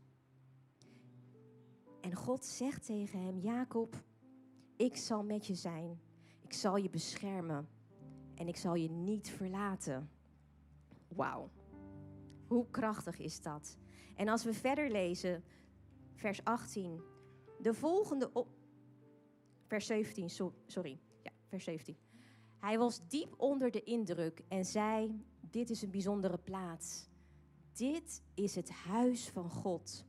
En 2.01 2.15
God 2.15 2.45
zegt 2.45 2.85
tegen 2.85 3.21
hem: 3.21 3.39
Jacob, 3.39 4.03
ik 4.75 4.97
zal 4.97 5.23
met 5.23 5.47
je 5.47 5.55
zijn. 5.55 5.99
Ik 6.41 6.53
zal 6.53 6.75
je 6.75 6.89
beschermen. 6.89 7.67
En 8.35 8.47
ik 8.47 8.57
zal 8.57 8.75
je 8.75 8.89
niet 8.89 9.29
verlaten. 9.29 10.09
Wauw. 11.07 11.49
Hoe 12.51 12.69
krachtig 12.71 13.19
is 13.19 13.41
dat? 13.41 13.77
En 14.15 14.27
als 14.27 14.43
we 14.43 14.53
verder 14.53 14.91
lezen, 14.91 15.43
vers 16.15 16.43
18. 16.43 17.01
De 17.59 17.73
volgende 17.73 18.33
op. 18.33 18.47
Vers 19.65 19.85
17, 19.85 20.29
sorry. 20.65 20.99
Ja, 21.23 21.31
vers 21.47 21.63
17. 21.63 21.97
Hij 22.59 22.77
was 22.77 23.07
diep 23.07 23.33
onder 23.37 23.71
de 23.71 23.83
indruk 23.83 24.43
en 24.47 24.65
zei: 24.65 25.25
Dit 25.39 25.69
is 25.69 25.81
een 25.81 25.91
bijzondere 25.91 26.37
plaats. 26.37 27.09
Dit 27.73 28.23
is 28.33 28.55
het 28.55 28.69
huis 28.69 29.29
van 29.29 29.49
God 29.49 30.05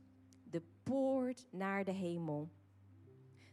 de 0.49 0.61
poort 0.83 1.47
naar 1.51 1.83
de 1.83 1.91
hemel. 1.91 2.49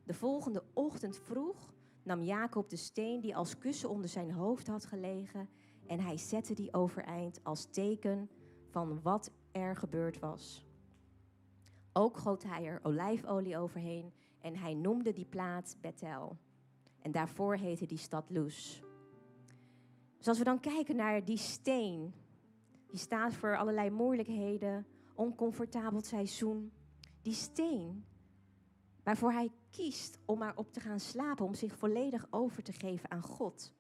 De 0.05 0.15
volgende 0.15 0.65
ochtend 0.73 1.17
vroeg 1.17 1.75
nam 2.03 2.23
Jacob 2.23 2.69
de 2.69 2.77
steen 2.77 3.21
die 3.21 3.37
als 3.37 3.59
kussen 3.59 3.91
onder 3.91 4.09
zijn 4.09 4.31
hoofd 4.31 4.67
had 4.67 4.85
gelegen 4.85 5.49
en 5.87 6.01
hij 6.01 6.17
zette 6.17 6.55
die 6.55 6.75
overeind 6.75 7.45
als 7.45 7.71
teken 7.71 8.31
van 8.71 9.03
wat 9.03 9.31
er 9.53 9.77
gebeurd 9.77 10.19
was. 10.19 10.65
Ook 11.93 12.17
goot 12.17 12.43
hij 12.43 12.65
er 12.65 12.81
olijfolie 12.83 13.59
overheen 13.59 14.13
en 14.41 14.57
hij 14.57 14.75
noemde 14.75 15.13
die 15.13 15.25
plaats 15.25 15.81
Bethel. 15.81 16.37
En 17.03 17.13
daarvoor 17.13 17.57
heette 17.57 17.87
die 17.87 17.99
stad 17.99 18.31
Luz. 18.31 18.81
Dus 20.17 20.29
als 20.29 20.39
we 20.39 20.45
dan 20.45 20.61
kijken 20.61 20.97
naar 20.97 21.25
die 21.25 21.37
steen, 21.37 22.15
die 22.87 22.99
staat 22.99 23.35
voor 23.35 23.57
allerlei 23.57 23.91
moeilijkheden, 23.91 24.87
oncomfortabel 25.15 26.01
seizoen, 26.01 26.73
die 27.23 27.35
steen 27.35 28.05
waarvoor 29.03 29.33
hij 29.33 29.51
kiest 29.71 30.19
om 30.27 30.39
maar 30.39 30.57
op 30.57 30.73
te 30.73 30.81
gaan 30.81 31.01
slapen, 31.01 31.45
om 31.45 31.55
zich 31.55 31.77
volledig 31.77 32.27
over 32.31 32.63
te 32.63 32.73
geven 32.73 33.11
aan 33.11 33.23
God. 33.23 33.73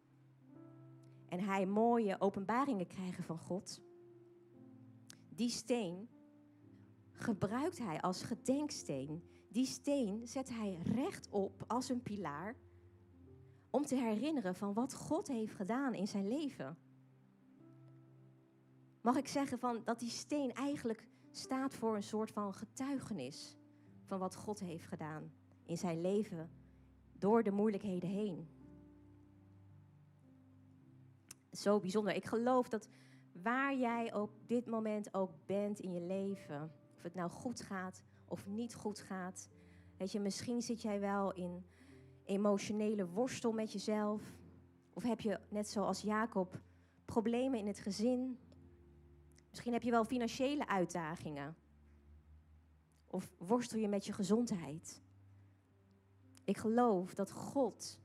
En 1.28 1.40
hij 1.40 1.66
mooie 1.66 2.20
openbaringen 2.20 2.86
krijgen 2.86 3.24
van 3.24 3.38
God. 3.38 3.80
Die 5.34 5.50
steen 5.50 6.08
gebruikt 7.12 7.78
hij 7.78 8.00
als 8.00 8.22
gedenksteen. 8.22 9.22
Die 9.48 9.66
steen 9.66 10.26
zet 10.26 10.48
hij 10.48 10.78
rechtop 10.84 11.64
als 11.66 11.88
een 11.88 12.02
pilaar 12.02 12.56
om 13.70 13.84
te 13.84 13.94
herinneren 13.94 14.54
van 14.54 14.72
wat 14.72 14.94
God 14.94 15.28
heeft 15.28 15.54
gedaan 15.54 15.94
in 15.94 16.08
zijn 16.08 16.28
leven. 16.28 16.78
Mag 19.00 19.16
ik 19.16 19.28
zeggen 19.28 19.58
van 19.58 19.80
dat 19.84 19.98
die 19.98 20.10
steen 20.10 20.52
eigenlijk 20.52 21.08
staat 21.30 21.74
voor 21.74 21.96
een 21.96 22.02
soort 22.02 22.30
van 22.30 22.54
getuigenis 22.54 23.56
van 24.04 24.18
wat 24.18 24.36
God 24.36 24.60
heeft 24.60 24.86
gedaan 24.86 25.32
in 25.64 25.76
zijn 25.76 26.00
leven 26.00 26.50
door 27.18 27.42
de 27.42 27.50
moeilijkheden 27.50 28.08
heen. 28.08 28.48
Zo 31.52 31.80
bijzonder. 31.80 32.14
Ik 32.14 32.24
geloof 32.24 32.68
dat 32.68 32.88
waar 33.32 33.76
jij 33.76 34.14
op 34.14 34.30
dit 34.46 34.66
moment 34.66 35.14
ook 35.14 35.30
bent 35.46 35.80
in 35.80 35.92
je 35.92 36.00
leven, 36.00 36.72
of 36.96 37.02
het 37.02 37.14
nou 37.14 37.30
goed 37.30 37.60
gaat 37.60 38.02
of 38.24 38.46
niet 38.46 38.74
goed 38.74 38.98
gaat, 38.98 39.48
weet 39.96 40.12
je, 40.12 40.20
misschien 40.20 40.62
zit 40.62 40.82
jij 40.82 41.00
wel 41.00 41.32
in 41.32 41.64
emotionele 42.24 43.08
worstel 43.08 43.52
met 43.52 43.72
jezelf, 43.72 44.22
of 44.92 45.02
heb 45.02 45.20
je 45.20 45.40
net 45.48 45.68
zoals 45.68 46.02
Jacob 46.02 46.60
problemen 47.04 47.58
in 47.58 47.66
het 47.66 47.78
gezin, 47.78 48.38
Misschien 49.50 49.72
heb 49.72 49.82
je 49.82 49.90
wel 49.90 50.04
financiële 50.04 50.68
uitdagingen. 50.68 51.56
Of 53.06 53.34
worstel 53.38 53.78
je 53.78 53.88
met 53.88 54.06
je 54.06 54.12
gezondheid. 54.12 55.02
Ik 56.44 56.56
geloof 56.56 57.14
dat 57.14 57.30
God, 57.30 58.00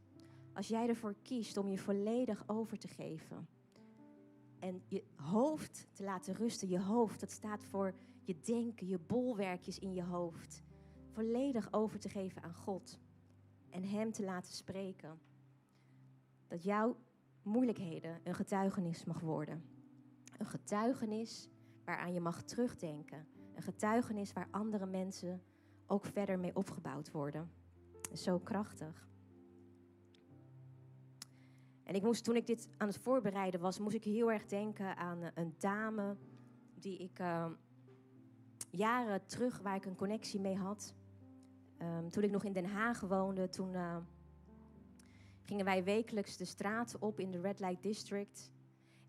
als 0.53 0.67
jij 0.67 0.87
ervoor 0.87 1.15
kiest 1.21 1.57
om 1.57 1.67
je 1.69 1.77
volledig 1.77 2.43
over 2.47 2.77
te 2.77 2.87
geven 2.87 3.47
en 4.65 4.83
je 4.87 5.03
hoofd 5.15 5.87
te 5.93 6.03
laten 6.03 6.33
rusten, 6.33 6.69
je 6.69 6.79
hoofd, 6.79 7.19
dat 7.19 7.31
staat 7.31 7.63
voor 7.63 7.93
je 8.23 8.39
denken, 8.39 8.87
je 8.87 8.99
bolwerkjes 8.99 9.79
in 9.79 9.93
je 9.93 10.03
hoofd, 10.03 10.63
volledig 11.11 11.73
over 11.73 11.99
te 11.99 12.09
geven 12.09 12.43
aan 12.43 12.53
God 12.53 12.99
en 13.69 13.83
Hem 13.83 14.11
te 14.11 14.23
laten 14.23 14.53
spreken, 14.53 15.19
dat 16.47 16.63
jouw 16.63 16.97
moeilijkheden 17.41 18.19
een 18.23 18.35
getuigenis 18.35 19.03
mag 19.03 19.19
worden. 19.19 19.63
Een 20.37 20.45
getuigenis 20.45 21.49
waaraan 21.83 22.13
je 22.13 22.19
mag 22.19 22.43
terugdenken. 22.43 23.27
Een 23.53 23.63
getuigenis 23.63 24.33
waar 24.33 24.47
andere 24.51 24.85
mensen 24.85 25.41
ook 25.87 26.05
verder 26.05 26.39
mee 26.39 26.55
opgebouwd 26.55 27.11
worden. 27.11 27.51
Zo 28.13 28.39
krachtig. 28.39 29.07
En 31.85 31.95
ik 31.95 32.03
moest, 32.03 32.23
toen 32.23 32.35
ik 32.35 32.47
dit 32.47 32.67
aan 32.77 32.87
het 32.87 32.97
voorbereiden 32.97 33.59
was, 33.59 33.79
moest 33.79 33.95
ik 33.95 34.03
heel 34.03 34.31
erg 34.31 34.45
denken 34.45 34.97
aan 34.97 35.31
een 35.33 35.55
dame 35.57 36.15
die 36.79 36.97
ik 36.97 37.19
uh, 37.19 37.45
jaren 38.69 39.25
terug, 39.25 39.59
waar 39.59 39.75
ik 39.75 39.85
een 39.85 39.95
connectie 39.95 40.39
mee 40.39 40.55
had. 40.55 40.95
Um, 41.81 42.09
toen 42.09 42.23
ik 42.23 42.31
nog 42.31 42.43
in 42.43 42.53
Den 42.53 42.65
Haag 42.65 42.99
woonde, 42.99 43.49
toen 43.49 43.73
uh, 43.73 43.97
gingen 45.41 45.65
wij 45.65 45.83
wekelijks 45.83 46.37
de 46.37 46.45
straten 46.45 47.01
op 47.01 47.19
in 47.19 47.31
de 47.31 47.41
Red 47.41 47.59
Light 47.59 47.83
District. 47.83 48.51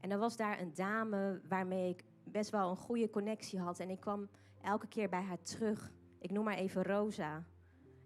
En 0.01 0.11
er 0.11 0.19
was 0.19 0.37
daar 0.37 0.61
een 0.61 0.75
dame 0.75 1.41
waarmee 1.49 1.91
ik 1.91 2.05
best 2.25 2.51
wel 2.51 2.71
een 2.71 2.77
goede 2.77 3.11
connectie 3.11 3.59
had. 3.59 3.79
En 3.79 3.91
ik 3.91 4.01
kwam 4.01 4.29
elke 4.63 4.87
keer 4.87 5.09
bij 5.09 5.23
haar 5.23 5.43
terug. 5.43 5.93
Ik 6.19 6.31
noem 6.31 6.45
maar 6.45 6.57
even 6.57 6.83
Rosa. 6.83 7.45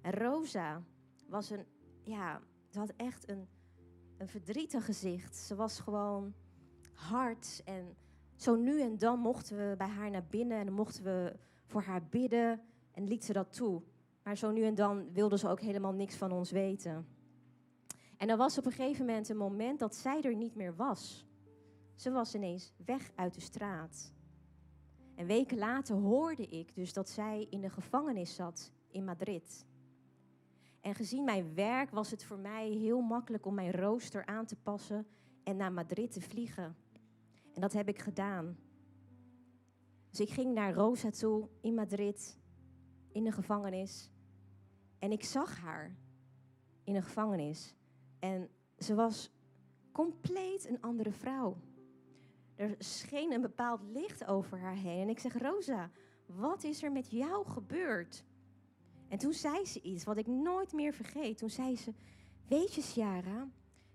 En 0.01 0.13
Rosa 0.13 0.83
was 1.29 1.51
een, 1.51 1.67
ja, 2.03 2.41
ze 2.69 2.79
had 2.79 2.93
echt 2.97 3.29
een, 3.29 3.49
een 4.21 4.29
verdrietig 4.29 4.85
gezicht. 4.85 5.37
Ze 5.37 5.55
was 5.55 5.81
gewoon 5.81 6.35
hard. 6.95 7.63
En 7.65 7.97
zo 8.37 8.57
nu 8.57 8.81
en 8.81 8.99
dan 8.99 9.19
mochten 9.19 9.57
we 9.57 9.75
bij 9.77 9.89
haar 9.89 10.11
naar 10.11 10.27
binnen 10.31 10.59
en 10.59 10.73
mochten 10.73 11.05
we 11.05 11.37
voor 11.67 11.83
haar 11.83 12.05
bidden 12.05 12.61
en 12.93 13.09
liet 13.09 13.25
ze 13.25 13.33
dat 13.33 13.53
toe. 13.53 13.83
Maar 14.23 14.37
zo 14.37 14.51
nu 14.51 14.65
en 14.65 14.75
dan 14.75 15.13
wilde 15.13 15.39
ze 15.39 15.49
ook 15.49 15.61
helemaal 15.61 15.93
niks 15.93 16.15
van 16.15 16.33
ons 16.33 16.51
weten. 16.51 17.07
En 18.17 18.29
er 18.29 18.37
was 18.37 18.59
op 18.59 18.67
een 18.67 18.73
gegeven 18.73 19.07
moment 19.07 19.29
een 19.29 19.37
moment 19.37 19.79
dat 19.79 19.95
zij 19.95 20.23
er 20.23 20.35
niet 20.35 20.55
meer 20.55 20.77
was. 20.77 21.27
Ze 21.95 22.11
was 22.11 22.35
ineens 22.35 22.73
weg 22.85 23.11
uit 23.15 23.35
de 23.35 23.41
straat. 23.41 24.13
En 25.15 25.27
weken 25.27 25.59
later 25.59 25.97
hoorde 25.97 26.47
ik 26.47 26.75
dus 26.75 26.93
dat 26.93 27.09
zij 27.09 27.47
in 27.51 27.61
de 27.61 27.71
gevangenis 27.71 28.35
zat 28.35 28.73
in 28.91 29.05
Madrid. 29.05 29.67
En 30.81 30.95
gezien 30.95 31.25
mijn 31.25 31.55
werk 31.55 31.91
was 31.91 32.11
het 32.11 32.25
voor 32.25 32.39
mij 32.39 32.69
heel 32.69 33.01
makkelijk 33.01 33.47
om 33.47 33.55
mijn 33.55 33.73
rooster 33.73 34.27
aan 34.27 34.47
te 34.47 34.57
passen 34.57 35.07
en 35.43 35.57
naar 35.57 35.73
Madrid 35.73 36.13
te 36.13 36.21
vliegen. 36.21 36.77
En 37.55 37.61
dat 37.61 37.73
heb 37.73 37.89
ik 37.89 37.99
gedaan. 37.99 38.59
Dus 40.11 40.21
ik 40.21 40.31
ging 40.31 40.55
naar 40.55 40.75
Rosa 40.75 41.11
toe 41.11 41.49
in 41.61 41.75
Madrid, 41.75 42.39
in 43.13 43.25
de 43.25 43.33
gevangenis. 43.33 44.11
En 44.99 45.13
ik 45.13 45.25
zag 45.25 45.59
haar 45.59 45.97
in 46.85 46.93
de 46.95 47.03
gevangenis. 47.03 47.75
En 48.19 48.49
ze 48.79 48.95
was 48.95 49.31
compleet 49.93 50.69
een 50.69 50.81
andere 50.81 51.13
vrouw. 51.13 51.57
Er 52.55 52.75
scheen 52.79 53.33
een 53.33 53.41
bepaald 53.41 53.83
licht 53.83 54.27
over 54.27 54.59
haar 54.59 54.77
heen. 54.77 55.01
En 55.01 55.09
ik 55.09 55.19
zeg, 55.19 55.39
Rosa, 55.39 55.91
wat 56.27 56.65
is 56.65 56.83
er 56.83 56.93
met 56.93 57.11
jou 57.11 57.47
gebeurd? 57.47 58.25
En 59.11 59.19
toen 59.19 59.33
zei 59.33 59.67
ze 59.67 59.81
iets 59.81 60.05
wat 60.05 60.17
ik 60.17 60.27
nooit 60.27 60.73
meer 60.73 60.93
vergeet. 60.93 61.39
Toen 61.39 61.51
zei 61.51 61.77
ze, 61.77 61.93
weet 62.49 62.75
je 62.75 62.83
Ciara, 62.83 63.49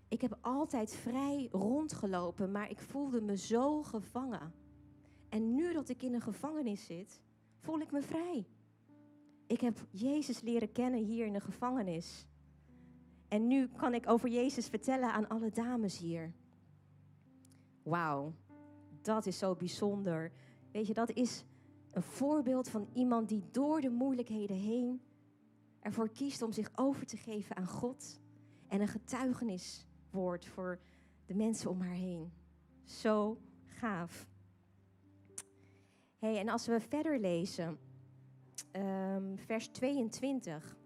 ik 0.08 0.20
heb 0.20 0.38
altijd 0.40 0.94
vrij 0.94 1.48
rondgelopen, 1.52 2.52
maar 2.52 2.70
ik 2.70 2.80
voelde 2.80 3.20
me 3.20 3.36
zo 3.36 3.82
gevangen. 3.82 4.52
En 5.28 5.54
nu 5.54 5.72
dat 5.72 5.88
ik 5.88 6.02
in 6.02 6.14
een 6.14 6.20
gevangenis 6.20 6.84
zit, 6.84 7.20
voel 7.58 7.80
ik 7.80 7.92
me 7.92 8.02
vrij. 8.02 8.46
Ik 9.46 9.60
heb 9.60 9.86
Jezus 9.90 10.40
leren 10.40 10.72
kennen 10.72 11.04
hier 11.04 11.26
in 11.26 11.32
de 11.32 11.40
gevangenis. 11.40 12.26
En 13.28 13.46
nu 13.46 13.68
kan 13.68 13.94
ik 13.94 14.08
over 14.08 14.28
Jezus 14.28 14.66
vertellen 14.68 15.12
aan 15.12 15.28
alle 15.28 15.50
dames 15.50 15.98
hier. 15.98 16.32
Wauw, 17.82 18.34
dat 19.02 19.26
is 19.26 19.38
zo 19.38 19.54
bijzonder. 19.54 20.32
Weet 20.72 20.86
je, 20.86 20.94
dat 20.94 21.10
is 21.10 21.44
een 21.96 22.02
voorbeeld 22.02 22.68
van 22.68 22.88
iemand 22.92 23.28
die 23.28 23.44
door 23.50 23.80
de 23.80 23.90
moeilijkheden 23.90 24.56
heen 24.56 25.00
ervoor 25.80 26.10
kiest 26.10 26.42
om 26.42 26.52
zich 26.52 26.70
over 26.74 27.06
te 27.06 27.16
geven 27.16 27.56
aan 27.56 27.66
God 27.66 28.20
en 28.68 28.80
een 28.80 28.88
getuigenis 28.88 29.86
wordt 30.10 30.46
voor 30.46 30.80
de 31.26 31.34
mensen 31.34 31.70
om 31.70 31.80
haar 31.80 31.94
heen. 31.94 32.32
Zo 32.84 33.38
gaaf. 33.64 34.28
Hey, 36.18 36.38
en 36.38 36.48
als 36.48 36.66
we 36.66 36.80
verder 36.80 37.20
lezen, 37.20 37.78
um, 38.72 39.38
vers 39.38 39.68
22. 39.68 40.76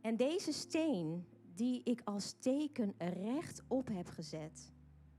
En 0.00 0.16
deze 0.16 0.52
steen 0.52 1.26
die 1.54 1.82
ik 1.82 2.00
als 2.04 2.32
teken 2.32 2.94
rechtop 2.98 3.88
heb 3.88 4.08
gezet, 4.08 4.72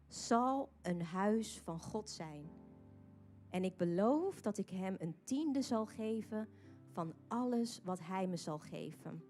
zal 0.08 0.70
een 0.82 1.02
huis 1.02 1.60
van 1.60 1.80
God 1.80 2.10
zijn. 2.10 2.61
En 3.52 3.64
ik 3.64 3.78
beloof 3.78 4.42
dat 4.42 4.58
ik 4.58 4.70
hem 4.70 4.96
een 5.00 5.16
tiende 5.24 5.62
zal 5.62 5.86
geven 5.86 6.48
van 6.92 7.14
alles 7.28 7.82
wat 7.84 8.00
hij 8.00 8.28
me 8.28 8.38
zal 8.38 8.60
geven. 8.60 9.24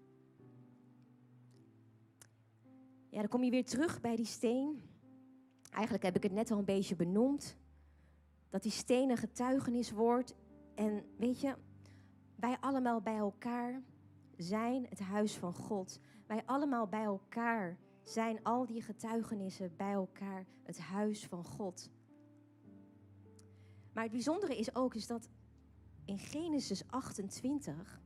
Ja, 3.08 3.18
dan 3.18 3.28
kom 3.28 3.42
je 3.44 3.50
weer 3.50 3.64
terug 3.64 4.00
bij 4.00 4.16
die 4.16 4.26
steen. 4.26 4.82
Eigenlijk 5.70 6.04
heb 6.04 6.16
ik 6.16 6.22
het 6.22 6.32
net 6.32 6.50
al 6.50 6.58
een 6.58 6.64
beetje 6.64 6.96
benoemd. 6.96 7.56
Dat 8.48 8.62
die 8.62 8.72
steen 8.72 9.10
een 9.10 9.16
getuigenis 9.16 9.90
wordt. 9.90 10.34
En 10.74 11.04
weet 11.16 11.40
je, 11.40 11.54
wij 12.34 12.56
allemaal 12.60 13.00
bij 13.00 13.16
elkaar 13.16 13.82
zijn 14.36 14.86
het 14.88 15.00
huis 15.00 15.36
van 15.36 15.54
God. 15.54 16.00
Wij 16.26 16.42
allemaal 16.44 16.86
bij 16.86 17.04
elkaar 17.04 17.78
zijn 18.02 18.42
al 18.42 18.66
die 18.66 18.82
getuigenissen 18.82 19.76
bij 19.76 19.92
elkaar 19.92 20.46
het 20.62 20.78
huis 20.78 21.26
van 21.26 21.44
God. 21.44 21.90
Maar 23.92 24.02
het 24.02 24.12
bijzondere 24.12 24.58
is 24.58 24.74
ook 24.74 24.94
is 24.94 25.06
dat 25.06 25.28
in 26.04 26.18
Genesis 26.18 26.82
28 26.86 28.00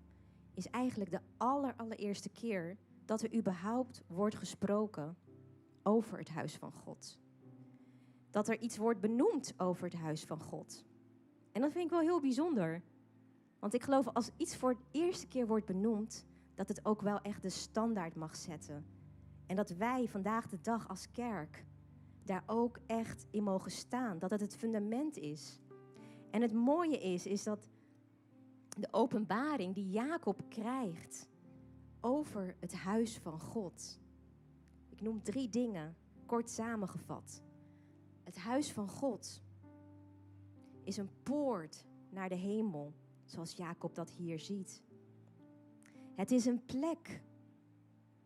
is 0.55 0.67
eigenlijk 0.71 1.11
de 1.11 1.21
aller, 1.37 1.75
allereerste 1.77 2.29
keer 2.29 2.77
dat 3.05 3.23
er 3.23 3.35
überhaupt 3.35 4.03
wordt 4.07 4.35
gesproken 4.35 5.17
over 5.83 6.19
het 6.19 6.29
huis 6.29 6.57
van 6.57 6.73
God. 6.73 7.19
Dat 8.31 8.49
er 8.49 8.59
iets 8.59 8.77
wordt 8.77 9.01
benoemd 9.01 9.55
over 9.57 9.85
het 9.85 9.95
huis 9.95 10.25
van 10.25 10.41
God. 10.41 10.85
En 11.53 11.61
dat 11.61 11.73
vind 11.73 11.85
ik 11.85 11.91
wel 11.91 12.01
heel 12.01 12.21
bijzonder. 12.21 12.83
Want 13.59 13.75
ik 13.75 13.83
geloof 13.83 14.09
als 14.09 14.31
iets 14.37 14.57
voor 14.57 14.75
de 14.75 14.85
eerste 14.91 15.27
keer 15.27 15.47
wordt 15.47 15.67
benoemd, 15.67 16.27
dat 16.55 16.69
het 16.69 16.85
ook 16.85 17.01
wel 17.01 17.21
echt 17.21 17.43
de 17.43 17.49
standaard 17.49 18.15
mag 18.15 18.37
zetten. 18.37 18.87
En 19.47 19.57
dat 19.57 19.71
wij 19.71 20.09
vandaag 20.09 20.49
de 20.49 20.61
dag 20.61 20.89
als 20.89 21.11
kerk 21.11 21.65
daar 22.25 22.43
ook 22.47 22.79
echt 22.87 23.27
in 23.31 23.43
mogen 23.43 23.71
staan. 23.71 24.19
Dat 24.19 24.31
het 24.31 24.41
het 24.41 24.57
fundament 24.57 25.17
is. 25.17 25.61
En 26.37 26.43
het 26.43 26.53
mooie 26.53 26.99
is, 26.99 27.27
is 27.27 27.43
dat 27.43 27.69
de 28.79 28.89
openbaring 28.91 29.75
die 29.75 29.91
Jacob 29.91 30.43
krijgt 30.49 31.29
over 32.01 32.57
het 32.61 32.75
huis 32.75 33.19
van 33.19 33.41
God. 33.41 34.01
Ik 34.89 35.01
noem 35.01 35.23
drie 35.23 35.49
dingen, 35.49 35.97
kort 36.27 36.51
samengevat. 36.51 37.43
Het 38.23 38.37
huis 38.37 38.73
van 38.73 38.89
God 38.89 39.43
is 40.85 40.97
een 40.97 41.11
poort 41.23 41.85
naar 42.11 42.29
de 42.29 42.35
hemel, 42.35 42.95
zoals 43.25 43.53
Jacob 43.53 43.95
dat 43.95 44.11
hier 44.11 44.39
ziet. 44.39 44.83
Het 46.15 46.31
is 46.31 46.45
een 46.45 46.65
plek 46.65 47.23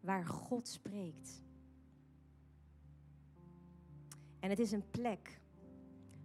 waar 0.00 0.26
God 0.26 0.68
spreekt. 0.68 1.44
En 4.40 4.50
het 4.50 4.58
is 4.58 4.72
een 4.72 4.90
plek 4.90 5.40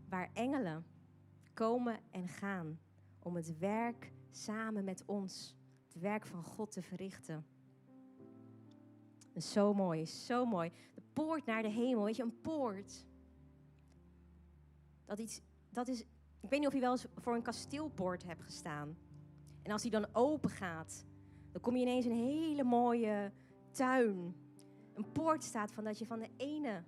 waar 0.09 0.29
engelen 0.33 0.85
komen 1.55 1.99
en 2.11 2.27
gaan 2.27 2.79
om 3.19 3.35
het 3.35 3.57
werk 3.57 4.11
samen 4.31 4.83
met 4.83 5.03
ons, 5.05 5.55
het 5.87 6.01
werk 6.01 6.25
van 6.25 6.43
God 6.43 6.71
te 6.71 6.81
verrichten. 6.81 7.45
zo 9.35 9.73
mooi, 9.73 10.05
zo 10.05 10.45
mooi. 10.45 10.71
De 10.93 11.01
poort 11.13 11.45
naar 11.45 11.61
de 11.61 11.69
hemel, 11.69 12.03
weet 12.03 12.15
je, 12.15 12.23
een 12.23 12.41
poort. 12.41 13.05
Dat, 15.05 15.19
iets, 15.19 15.41
dat 15.69 15.87
is, 15.87 16.01
ik 16.41 16.49
weet 16.49 16.59
niet 16.59 16.67
of 16.67 16.73
je 16.73 16.79
wel 16.79 16.91
eens 16.91 17.05
voor 17.15 17.35
een 17.35 17.41
kasteelpoort 17.41 18.23
hebt 18.23 18.41
gestaan. 18.41 18.97
En 19.61 19.71
als 19.71 19.81
die 19.81 19.91
dan 19.91 20.15
open 20.15 20.49
gaat, 20.49 21.05
dan 21.51 21.61
kom 21.61 21.75
je 21.75 21.81
ineens 21.81 22.05
in 22.05 22.11
een 22.11 22.27
hele 22.27 22.63
mooie 22.63 23.31
tuin. 23.71 24.35
Een 24.93 25.11
poort 25.11 25.43
staat 25.43 25.71
van 25.71 25.83
dat 25.83 25.99
je 25.99 26.05
van 26.05 26.19
de 26.19 26.29
ene 26.37 26.83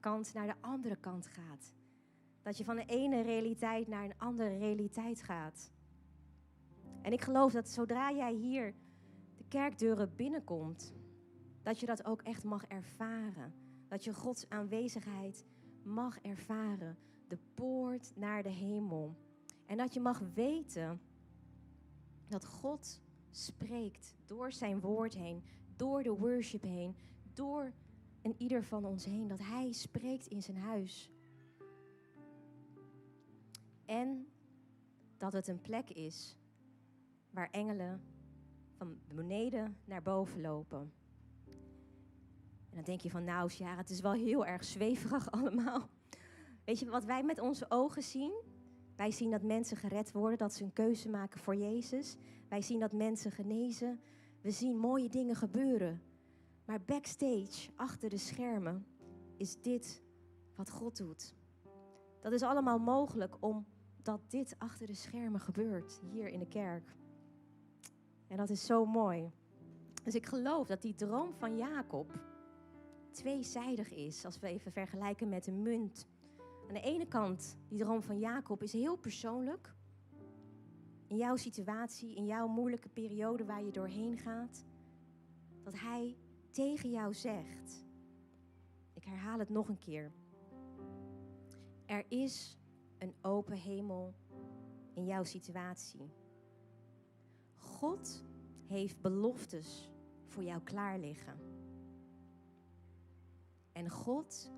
kant 0.00 0.34
naar 0.34 0.46
de 0.46 0.60
andere 0.60 0.96
kant 0.96 1.26
gaat. 1.26 1.75
Dat 2.46 2.56
je 2.56 2.64
van 2.64 2.76
de 2.76 2.84
ene 2.84 3.22
realiteit 3.22 3.88
naar 3.88 4.04
een 4.04 4.18
andere 4.18 4.56
realiteit 4.56 5.22
gaat. 5.22 5.70
En 7.02 7.12
ik 7.12 7.20
geloof 7.20 7.52
dat 7.52 7.68
zodra 7.68 8.12
jij 8.12 8.32
hier 8.32 8.74
de 9.36 9.44
kerkdeuren 9.48 10.12
binnenkomt, 10.16 10.94
dat 11.62 11.80
je 11.80 11.86
dat 11.86 12.04
ook 12.04 12.22
echt 12.22 12.44
mag 12.44 12.64
ervaren. 12.64 13.54
Dat 13.88 14.04
je 14.04 14.14
Gods 14.14 14.48
aanwezigheid 14.48 15.44
mag 15.82 16.18
ervaren. 16.20 16.98
De 17.28 17.38
poort 17.54 18.12
naar 18.16 18.42
de 18.42 18.48
hemel. 18.48 19.16
En 19.64 19.76
dat 19.76 19.94
je 19.94 20.00
mag 20.00 20.22
weten 20.34 21.00
dat 22.28 22.44
God 22.44 23.00
spreekt 23.30 24.14
door 24.26 24.52
zijn 24.52 24.80
woord 24.80 25.14
heen, 25.14 25.42
door 25.76 26.02
de 26.02 26.16
worship 26.16 26.62
heen, 26.62 26.96
door 27.32 27.72
en 28.22 28.34
ieder 28.38 28.64
van 28.64 28.84
ons 28.84 29.04
heen. 29.04 29.28
Dat 29.28 29.38
Hij 29.38 29.72
spreekt 29.72 30.26
in 30.26 30.42
zijn 30.42 30.56
huis. 30.56 31.10
En 33.86 34.26
dat 35.16 35.32
het 35.32 35.48
een 35.48 35.60
plek 35.60 35.90
is 35.90 36.38
waar 37.30 37.50
engelen 37.50 38.02
van 38.76 38.98
beneden 39.14 39.76
naar 39.84 40.02
boven 40.02 40.40
lopen. 40.40 40.92
En 42.70 42.74
dan 42.74 42.84
denk 42.84 43.00
je 43.00 43.10
van, 43.10 43.24
nou 43.24 43.50
ja, 43.58 43.76
het 43.76 43.90
is 43.90 44.00
wel 44.00 44.12
heel 44.12 44.46
erg 44.46 44.64
zweverig 44.64 45.30
allemaal. 45.40 45.88
Weet 46.64 46.78
je 46.78 46.90
wat 46.90 47.04
wij 47.04 47.22
met 47.22 47.40
onze 47.40 47.66
ogen 47.68 48.02
zien? 48.02 48.42
Wij 48.96 49.10
zien 49.10 49.30
dat 49.30 49.42
mensen 49.42 49.76
gered 49.76 50.12
worden, 50.12 50.38
dat 50.38 50.52
ze 50.52 50.64
een 50.64 50.72
keuze 50.72 51.08
maken 51.08 51.40
voor 51.40 51.56
Jezus. 51.56 52.16
Wij 52.48 52.62
zien 52.62 52.80
dat 52.80 52.92
mensen 52.92 53.32
genezen. 53.32 54.00
We 54.40 54.50
zien 54.50 54.76
mooie 54.76 55.08
dingen 55.08 55.36
gebeuren. 55.36 56.02
Maar 56.64 56.82
backstage, 56.82 57.70
achter 57.74 58.10
de 58.10 58.18
schermen, 58.18 58.86
is 59.36 59.60
dit 59.60 60.02
wat 60.54 60.70
God 60.70 60.96
doet. 60.96 61.34
Dat 62.20 62.32
is 62.32 62.42
allemaal 62.42 62.78
mogelijk 62.78 63.36
omdat 64.08 64.30
dit 64.30 64.54
achter 64.58 64.86
de 64.86 64.94
schermen 64.94 65.40
gebeurt, 65.40 66.00
hier 66.10 66.28
in 66.28 66.38
de 66.38 66.46
kerk. 66.46 66.96
En 68.28 68.36
dat 68.36 68.50
is 68.50 68.66
zo 68.66 68.84
mooi. 68.84 69.30
Dus 70.04 70.14
ik 70.14 70.26
geloof 70.26 70.66
dat 70.66 70.82
die 70.82 70.94
droom 70.94 71.34
van 71.34 71.56
Jacob 71.56 72.12
tweezijdig 73.10 73.92
is, 73.92 74.24
als 74.24 74.38
we 74.38 74.46
even 74.46 74.72
vergelijken 74.72 75.28
met 75.28 75.46
een 75.46 75.62
munt. 75.62 76.06
Aan 76.68 76.74
de 76.74 76.80
ene 76.80 77.06
kant, 77.06 77.58
die 77.68 77.78
droom 77.78 78.02
van 78.02 78.18
Jacob 78.18 78.62
is 78.62 78.72
heel 78.72 78.96
persoonlijk. 78.96 79.74
In 81.06 81.16
jouw 81.16 81.36
situatie, 81.36 82.14
in 82.14 82.26
jouw 82.26 82.46
moeilijke 82.46 82.88
periode 82.88 83.44
waar 83.44 83.64
je 83.64 83.72
doorheen 83.72 84.18
gaat. 84.18 84.64
Dat 85.62 85.78
hij 85.78 86.16
tegen 86.50 86.90
jou 86.90 87.14
zegt. 87.14 87.84
Ik 88.94 89.04
herhaal 89.04 89.38
het 89.38 89.48
nog 89.48 89.68
een 89.68 89.78
keer. 89.78 90.12
Er 91.86 92.04
is 92.08 92.58
een 93.06 93.14
open 93.22 93.56
hemel 93.56 94.14
in 94.94 95.04
jouw 95.04 95.24
situatie. 95.24 96.10
God 97.56 98.24
heeft 98.66 99.00
beloftes 99.00 99.90
voor 100.26 100.42
jou 100.42 100.62
klaar 100.62 100.98
liggen. 100.98 101.38
En 103.72 103.90
God 103.90 104.50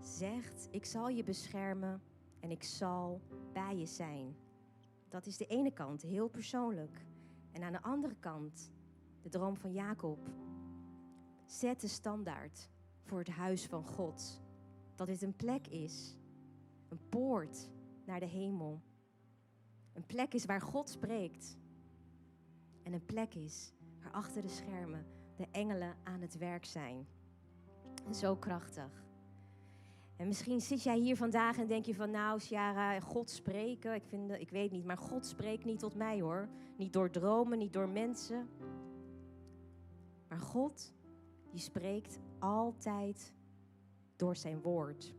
zegt: 0.00 0.68
Ik 0.70 0.84
zal 0.84 1.08
je 1.08 1.24
beschermen 1.24 2.02
en 2.40 2.50
ik 2.50 2.62
zal 2.62 3.20
bij 3.52 3.76
je 3.76 3.86
zijn. 3.86 4.36
Dat 5.08 5.26
is 5.26 5.36
de 5.36 5.46
ene 5.46 5.72
kant, 5.72 6.02
heel 6.02 6.28
persoonlijk. 6.28 7.06
En 7.52 7.62
aan 7.62 7.72
de 7.72 7.82
andere 7.82 8.14
kant, 8.14 8.70
de 9.22 9.28
droom 9.28 9.56
van 9.56 9.72
Jacob. 9.72 10.18
Zet 11.44 11.80
de 11.80 11.88
standaard 11.88 12.70
voor 13.02 13.18
het 13.18 13.28
huis 13.28 13.66
van 13.66 13.84
God. 13.84 14.42
Dat 14.94 15.06
dit 15.06 15.22
een 15.22 15.36
plek 15.36 15.66
is, 15.66 16.16
een 16.88 17.08
poort 17.08 17.72
naar 18.06 18.20
de 18.20 18.26
hemel. 18.26 18.82
Een 19.92 20.06
plek 20.06 20.34
is 20.34 20.44
waar 20.44 20.60
God 20.60 20.88
spreekt. 20.88 21.56
En 22.82 22.92
een 22.92 23.04
plek 23.04 23.34
is 23.34 23.72
waar 24.02 24.12
achter 24.12 24.42
de 24.42 24.48
schermen 24.48 25.06
de 25.36 25.46
engelen 25.50 25.96
aan 26.02 26.20
het 26.20 26.38
werk 26.38 26.64
zijn. 26.64 27.06
Zo 28.10 28.36
krachtig. 28.36 29.04
En 30.16 30.26
misschien 30.26 30.60
zit 30.60 30.82
jij 30.82 30.98
hier 30.98 31.16
vandaag 31.16 31.58
en 31.58 31.66
denk 31.66 31.84
je 31.84 31.94
van, 31.94 32.10
nou, 32.10 32.40
Ciara, 32.40 33.00
God 33.00 33.30
spreken, 33.30 33.94
ik, 33.94 34.04
vind, 34.04 34.30
ik 34.30 34.50
weet 34.50 34.70
niet, 34.70 34.84
maar 34.84 34.98
God 34.98 35.26
spreekt 35.26 35.64
niet 35.64 35.78
tot 35.78 35.94
mij 35.94 36.20
hoor. 36.20 36.48
Niet 36.76 36.92
door 36.92 37.10
dromen, 37.10 37.58
niet 37.58 37.72
door 37.72 37.88
mensen. 37.88 38.48
Maar 40.28 40.38
God, 40.38 40.92
die 41.50 41.60
spreekt 41.60 42.18
altijd 42.38 43.32
door 44.16 44.36
zijn 44.36 44.60
woord. 44.60 45.14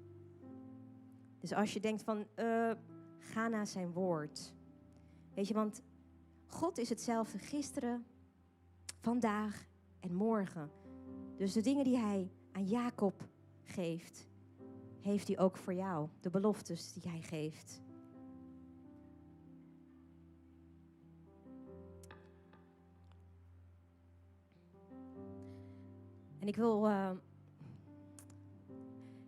Dus 1.46 1.58
als 1.58 1.74
je 1.74 1.80
denkt 1.80 2.04
van, 2.04 2.28
uh, 2.36 2.72
ga 3.20 3.48
naar 3.48 3.68
zijn 3.68 3.92
woord. 3.92 4.54
Weet 5.34 5.48
je, 5.48 5.54
want 5.54 5.82
God 6.48 6.78
is 6.78 6.90
hetzelfde 6.90 7.38
gisteren, 7.38 8.06
vandaag 9.00 9.68
en 10.00 10.14
morgen. 10.14 10.72
Dus 11.38 11.54
de 11.54 11.62
dingen 11.62 11.84
die 11.84 11.98
hij 11.98 12.32
aan 12.52 12.66
Jacob 12.66 13.30
geeft, 13.64 14.28
heeft 15.02 15.28
hij 15.28 15.40
ook 15.40 15.58
voor 15.58 15.74
jou. 15.74 16.10
De 16.20 16.30
beloftes 16.30 16.94
die 16.94 17.12
hij 17.12 17.22
geeft. 17.22 17.82
En 26.40 26.48
ik 26.48 26.56
wil 26.56 26.88
uh, 26.88 27.12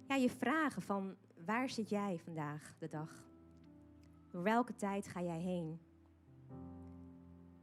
ja, 0.08 0.16
je 0.16 0.30
vragen 0.30 0.82
van 0.82 1.16
waar 1.48 1.70
zit 1.70 1.90
jij 1.90 2.20
vandaag 2.20 2.76
de 2.80 2.88
dag? 2.88 3.30
Door 4.30 4.44
welke 4.44 4.76
tijd 4.76 5.08
ga 5.08 5.22
jij 5.22 5.40
heen? 5.40 5.80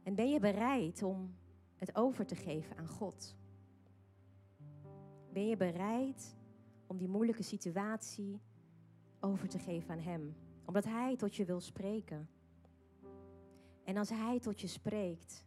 En 0.03 0.15
ben 0.15 0.29
je 0.29 0.39
bereid 0.39 1.03
om 1.03 1.35
het 1.75 1.95
over 1.95 2.25
te 2.25 2.35
geven 2.35 2.77
aan 2.77 2.87
God? 2.87 3.35
Ben 5.31 5.47
je 5.47 5.57
bereid 5.57 6.37
om 6.87 6.97
die 6.97 7.07
moeilijke 7.07 7.43
situatie 7.43 8.41
over 9.19 9.47
te 9.47 9.59
geven 9.59 9.91
aan 9.91 9.99
Hem? 9.99 10.35
Omdat 10.65 10.83
Hij 10.83 11.15
tot 11.15 11.35
je 11.35 11.45
wil 11.45 11.59
spreken. 11.59 12.29
En 13.83 13.97
als 13.97 14.09
Hij 14.09 14.39
tot 14.39 14.61
je 14.61 14.67
spreekt, 14.67 15.45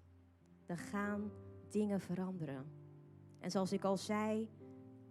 dan 0.67 0.77
gaan 0.77 1.31
dingen 1.69 2.01
veranderen. 2.01 2.67
En 3.39 3.51
zoals 3.51 3.73
ik 3.73 3.85
al 3.85 3.97
zei, 3.97 4.51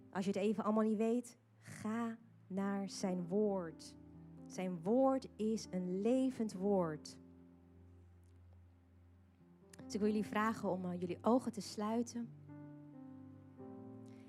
als 0.09 0.25
je 0.25 0.31
het 0.31 0.39
even 0.39 0.63
allemaal 0.63 0.83
niet 0.83 0.97
weet, 0.97 1.37
ga 1.61 2.17
naar 2.47 2.89
Zijn 2.89 3.27
woord. 3.27 3.95
Zijn 4.45 4.81
woord 4.81 5.27
is 5.35 5.67
een 5.71 6.01
levend 6.01 6.53
woord. 6.53 7.17
Dus 9.83 9.93
ik 9.93 9.99
wil 9.99 10.09
jullie 10.09 10.25
vragen 10.25 10.69
om 10.69 10.85
uh, 10.85 10.99
jullie 10.99 11.17
ogen 11.21 11.51
te 11.51 11.61
sluiten. 11.61 12.29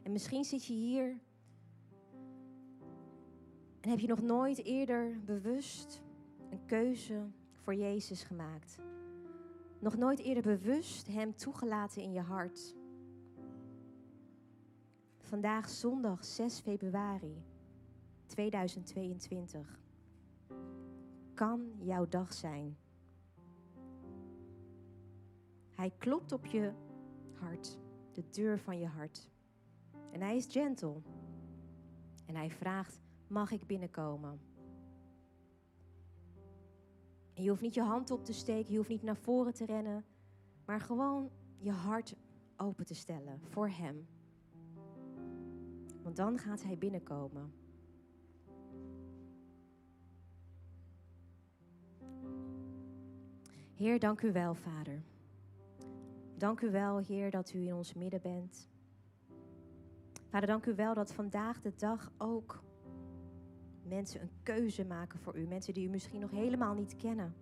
En 0.02 0.12
misschien 0.12 0.44
zit 0.44 0.64
je 0.64 0.72
hier 0.72 1.20
en 3.80 3.90
heb 3.90 3.98
je 3.98 4.06
nog 4.06 4.22
nooit 4.22 4.64
eerder 4.64 5.20
bewust 5.24 6.02
een 6.50 6.64
keuze 6.66 7.30
voor 7.52 7.74
Jezus 7.74 8.22
gemaakt. 8.22 8.78
Nog 9.78 9.96
nooit 9.96 10.18
eerder 10.18 10.42
bewust 10.42 11.06
Hem 11.06 11.36
toegelaten 11.36 12.02
in 12.02 12.12
je 12.12 12.20
hart. 12.20 12.74
Vandaag 15.18 15.68
zondag 15.68 16.24
6 16.24 16.60
februari 16.60 17.47
2022 18.28 19.80
kan 21.34 21.72
jouw 21.78 22.08
dag 22.08 22.32
zijn. 22.32 22.76
Hij 25.74 25.92
klopt 25.98 26.32
op 26.32 26.46
je 26.46 26.72
hart, 27.32 27.78
de 28.12 28.24
deur 28.30 28.58
van 28.58 28.78
je 28.78 28.86
hart. 28.86 29.30
En 30.12 30.20
hij 30.20 30.36
is 30.36 30.46
gentle. 30.48 31.02
En 32.26 32.36
hij 32.36 32.50
vraagt: 32.50 33.00
Mag 33.26 33.50
ik 33.50 33.66
binnenkomen? 33.66 34.40
En 37.34 37.42
je 37.42 37.48
hoeft 37.48 37.62
niet 37.62 37.74
je 37.74 37.82
hand 37.82 38.10
op 38.10 38.24
te 38.24 38.32
steken, 38.32 38.70
je 38.70 38.76
hoeft 38.76 38.88
niet 38.88 39.02
naar 39.02 39.16
voren 39.16 39.54
te 39.54 39.64
rennen, 39.64 40.04
maar 40.64 40.80
gewoon 40.80 41.30
je 41.58 41.72
hart 41.72 42.16
open 42.56 42.86
te 42.86 42.94
stellen 42.94 43.40
voor 43.42 43.68
Hem. 43.68 44.06
Want 46.02 46.16
dan 46.16 46.38
gaat 46.38 46.62
Hij 46.62 46.78
binnenkomen. 46.78 47.52
Heer, 53.78 53.98
dank 53.98 54.22
u 54.22 54.32
wel, 54.32 54.54
Vader. 54.54 55.02
Dank 56.36 56.60
u 56.60 56.70
wel, 56.70 56.98
Heer, 56.98 57.30
dat 57.30 57.52
u 57.52 57.66
in 57.66 57.74
ons 57.74 57.94
midden 57.94 58.20
bent. 58.20 58.68
Vader, 60.28 60.48
dank 60.48 60.66
u 60.66 60.74
wel 60.74 60.94
dat 60.94 61.12
vandaag 61.12 61.60
de 61.60 61.72
dag 61.76 62.12
ook 62.16 62.62
mensen 63.82 64.22
een 64.22 64.30
keuze 64.42 64.84
maken 64.84 65.18
voor 65.18 65.36
u. 65.36 65.46
Mensen 65.46 65.74
die 65.74 65.86
u 65.86 65.90
misschien 65.90 66.20
nog 66.20 66.30
helemaal 66.30 66.74
niet 66.74 66.96
kennen. 66.96 67.34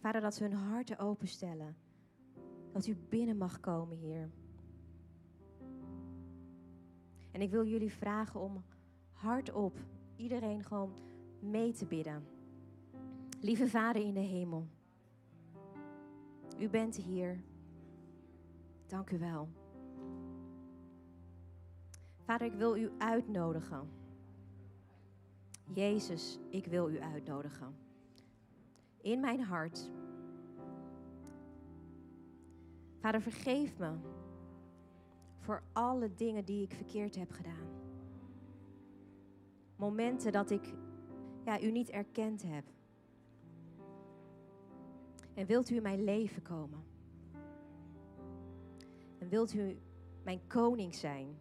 Vader, 0.00 0.20
dat 0.20 0.34
ze 0.34 0.42
hun 0.42 0.52
harten 0.52 0.98
openstellen. 0.98 1.76
Dat 2.72 2.86
u 2.86 2.96
binnen 3.08 3.36
mag 3.36 3.60
komen, 3.60 3.96
Heer. 3.96 4.30
En 7.30 7.40
ik 7.40 7.50
wil 7.50 7.66
jullie 7.66 7.92
vragen 7.92 8.40
om 8.40 8.64
hardop 9.10 9.76
iedereen 10.16 10.64
gewoon 10.64 10.92
mee 11.40 11.72
te 11.72 11.86
bidden. 11.86 12.36
Lieve 13.40 13.68
Vader 13.68 14.02
in 14.02 14.14
de 14.14 14.20
hemel. 14.20 14.66
U 16.58 16.68
bent 16.68 16.96
hier. 16.96 17.42
Dank 18.86 19.10
u 19.10 19.18
wel. 19.18 19.48
Vader, 22.24 22.46
ik 22.46 22.52
wil 22.52 22.76
u 22.76 22.90
uitnodigen. 22.98 23.88
Jezus, 25.64 26.38
ik 26.50 26.66
wil 26.66 26.90
u 26.90 27.00
uitnodigen. 27.00 27.76
In 29.00 29.20
mijn 29.20 29.40
hart. 29.40 29.90
Vader, 33.00 33.22
vergeef 33.22 33.78
me 33.78 33.92
voor 35.38 35.62
alle 35.72 36.14
dingen 36.14 36.44
die 36.44 36.62
ik 36.62 36.72
verkeerd 36.72 37.14
heb 37.14 37.30
gedaan. 37.30 37.68
Momenten 39.76 40.32
dat 40.32 40.50
ik 40.50 40.74
ja, 41.44 41.60
u 41.60 41.70
niet 41.70 41.90
erkend 41.90 42.42
heb. 42.42 42.64
En 45.38 45.46
wilt 45.46 45.70
u 45.70 45.76
in 45.76 45.82
mijn 45.82 46.04
leven 46.04 46.42
komen? 46.42 46.84
En 49.18 49.28
wilt 49.28 49.54
u 49.54 49.78
mijn 50.22 50.40
koning 50.46 50.94
zijn? 50.94 51.38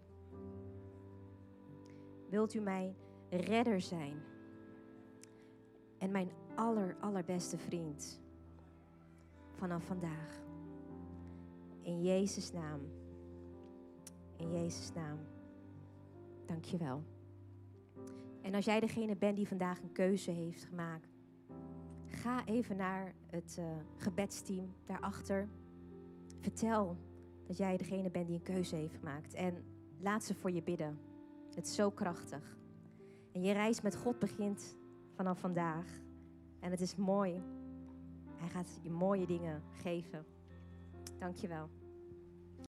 Wilt 2.29 2.53
u 2.53 2.59
mijn 2.59 2.95
redder 3.29 3.81
zijn? 3.81 4.21
En 5.97 6.11
mijn 6.11 6.29
aller, 6.55 6.95
allerbeste 6.99 7.57
vriend 7.57 8.21
vanaf 9.51 9.85
vandaag. 9.85 10.41
In 11.81 12.01
Jezus' 12.01 12.51
naam. 12.51 12.81
In 14.35 14.51
Jezus' 14.51 14.93
naam. 14.93 15.17
Dank 16.45 16.63
je 16.63 16.77
wel. 16.77 17.03
En 18.41 18.53
als 18.53 18.65
jij 18.65 18.79
degene 18.79 19.15
bent 19.15 19.35
die 19.35 19.47
vandaag 19.47 19.81
een 19.81 19.91
keuze 19.91 20.31
heeft 20.31 20.63
gemaakt, 20.63 21.16
ga 22.17 22.45
even 22.45 22.77
naar 22.77 23.13
het 23.29 23.55
uh, 23.59 23.65
gebedsteam 23.97 24.73
daarachter. 24.85 25.47
Vertel 26.39 26.97
dat 27.47 27.57
jij 27.57 27.77
degene 27.77 28.09
bent 28.09 28.27
die 28.27 28.35
een 28.35 28.41
keuze 28.41 28.75
heeft 28.75 28.95
gemaakt. 28.95 29.33
En 29.33 29.63
laat 29.99 30.23
ze 30.23 30.33
voor 30.33 30.51
je 30.51 30.63
bidden. 30.63 30.99
Het 31.55 31.67
is 31.67 31.75
zo 31.75 31.91
krachtig. 31.91 32.57
En 33.33 33.41
je 33.41 33.53
reis 33.53 33.81
met 33.81 33.95
God 33.95 34.19
begint 34.19 34.75
vanaf 35.15 35.39
vandaag. 35.39 35.85
En 36.59 36.71
het 36.71 36.81
is 36.81 36.95
mooi. 36.95 37.41
Hij 38.35 38.49
gaat 38.49 38.79
je 38.81 38.89
mooie 38.89 39.25
dingen 39.25 39.63
geven. 39.71 40.25
Dank 41.19 41.35
je 41.35 41.47
wel. 41.47 41.69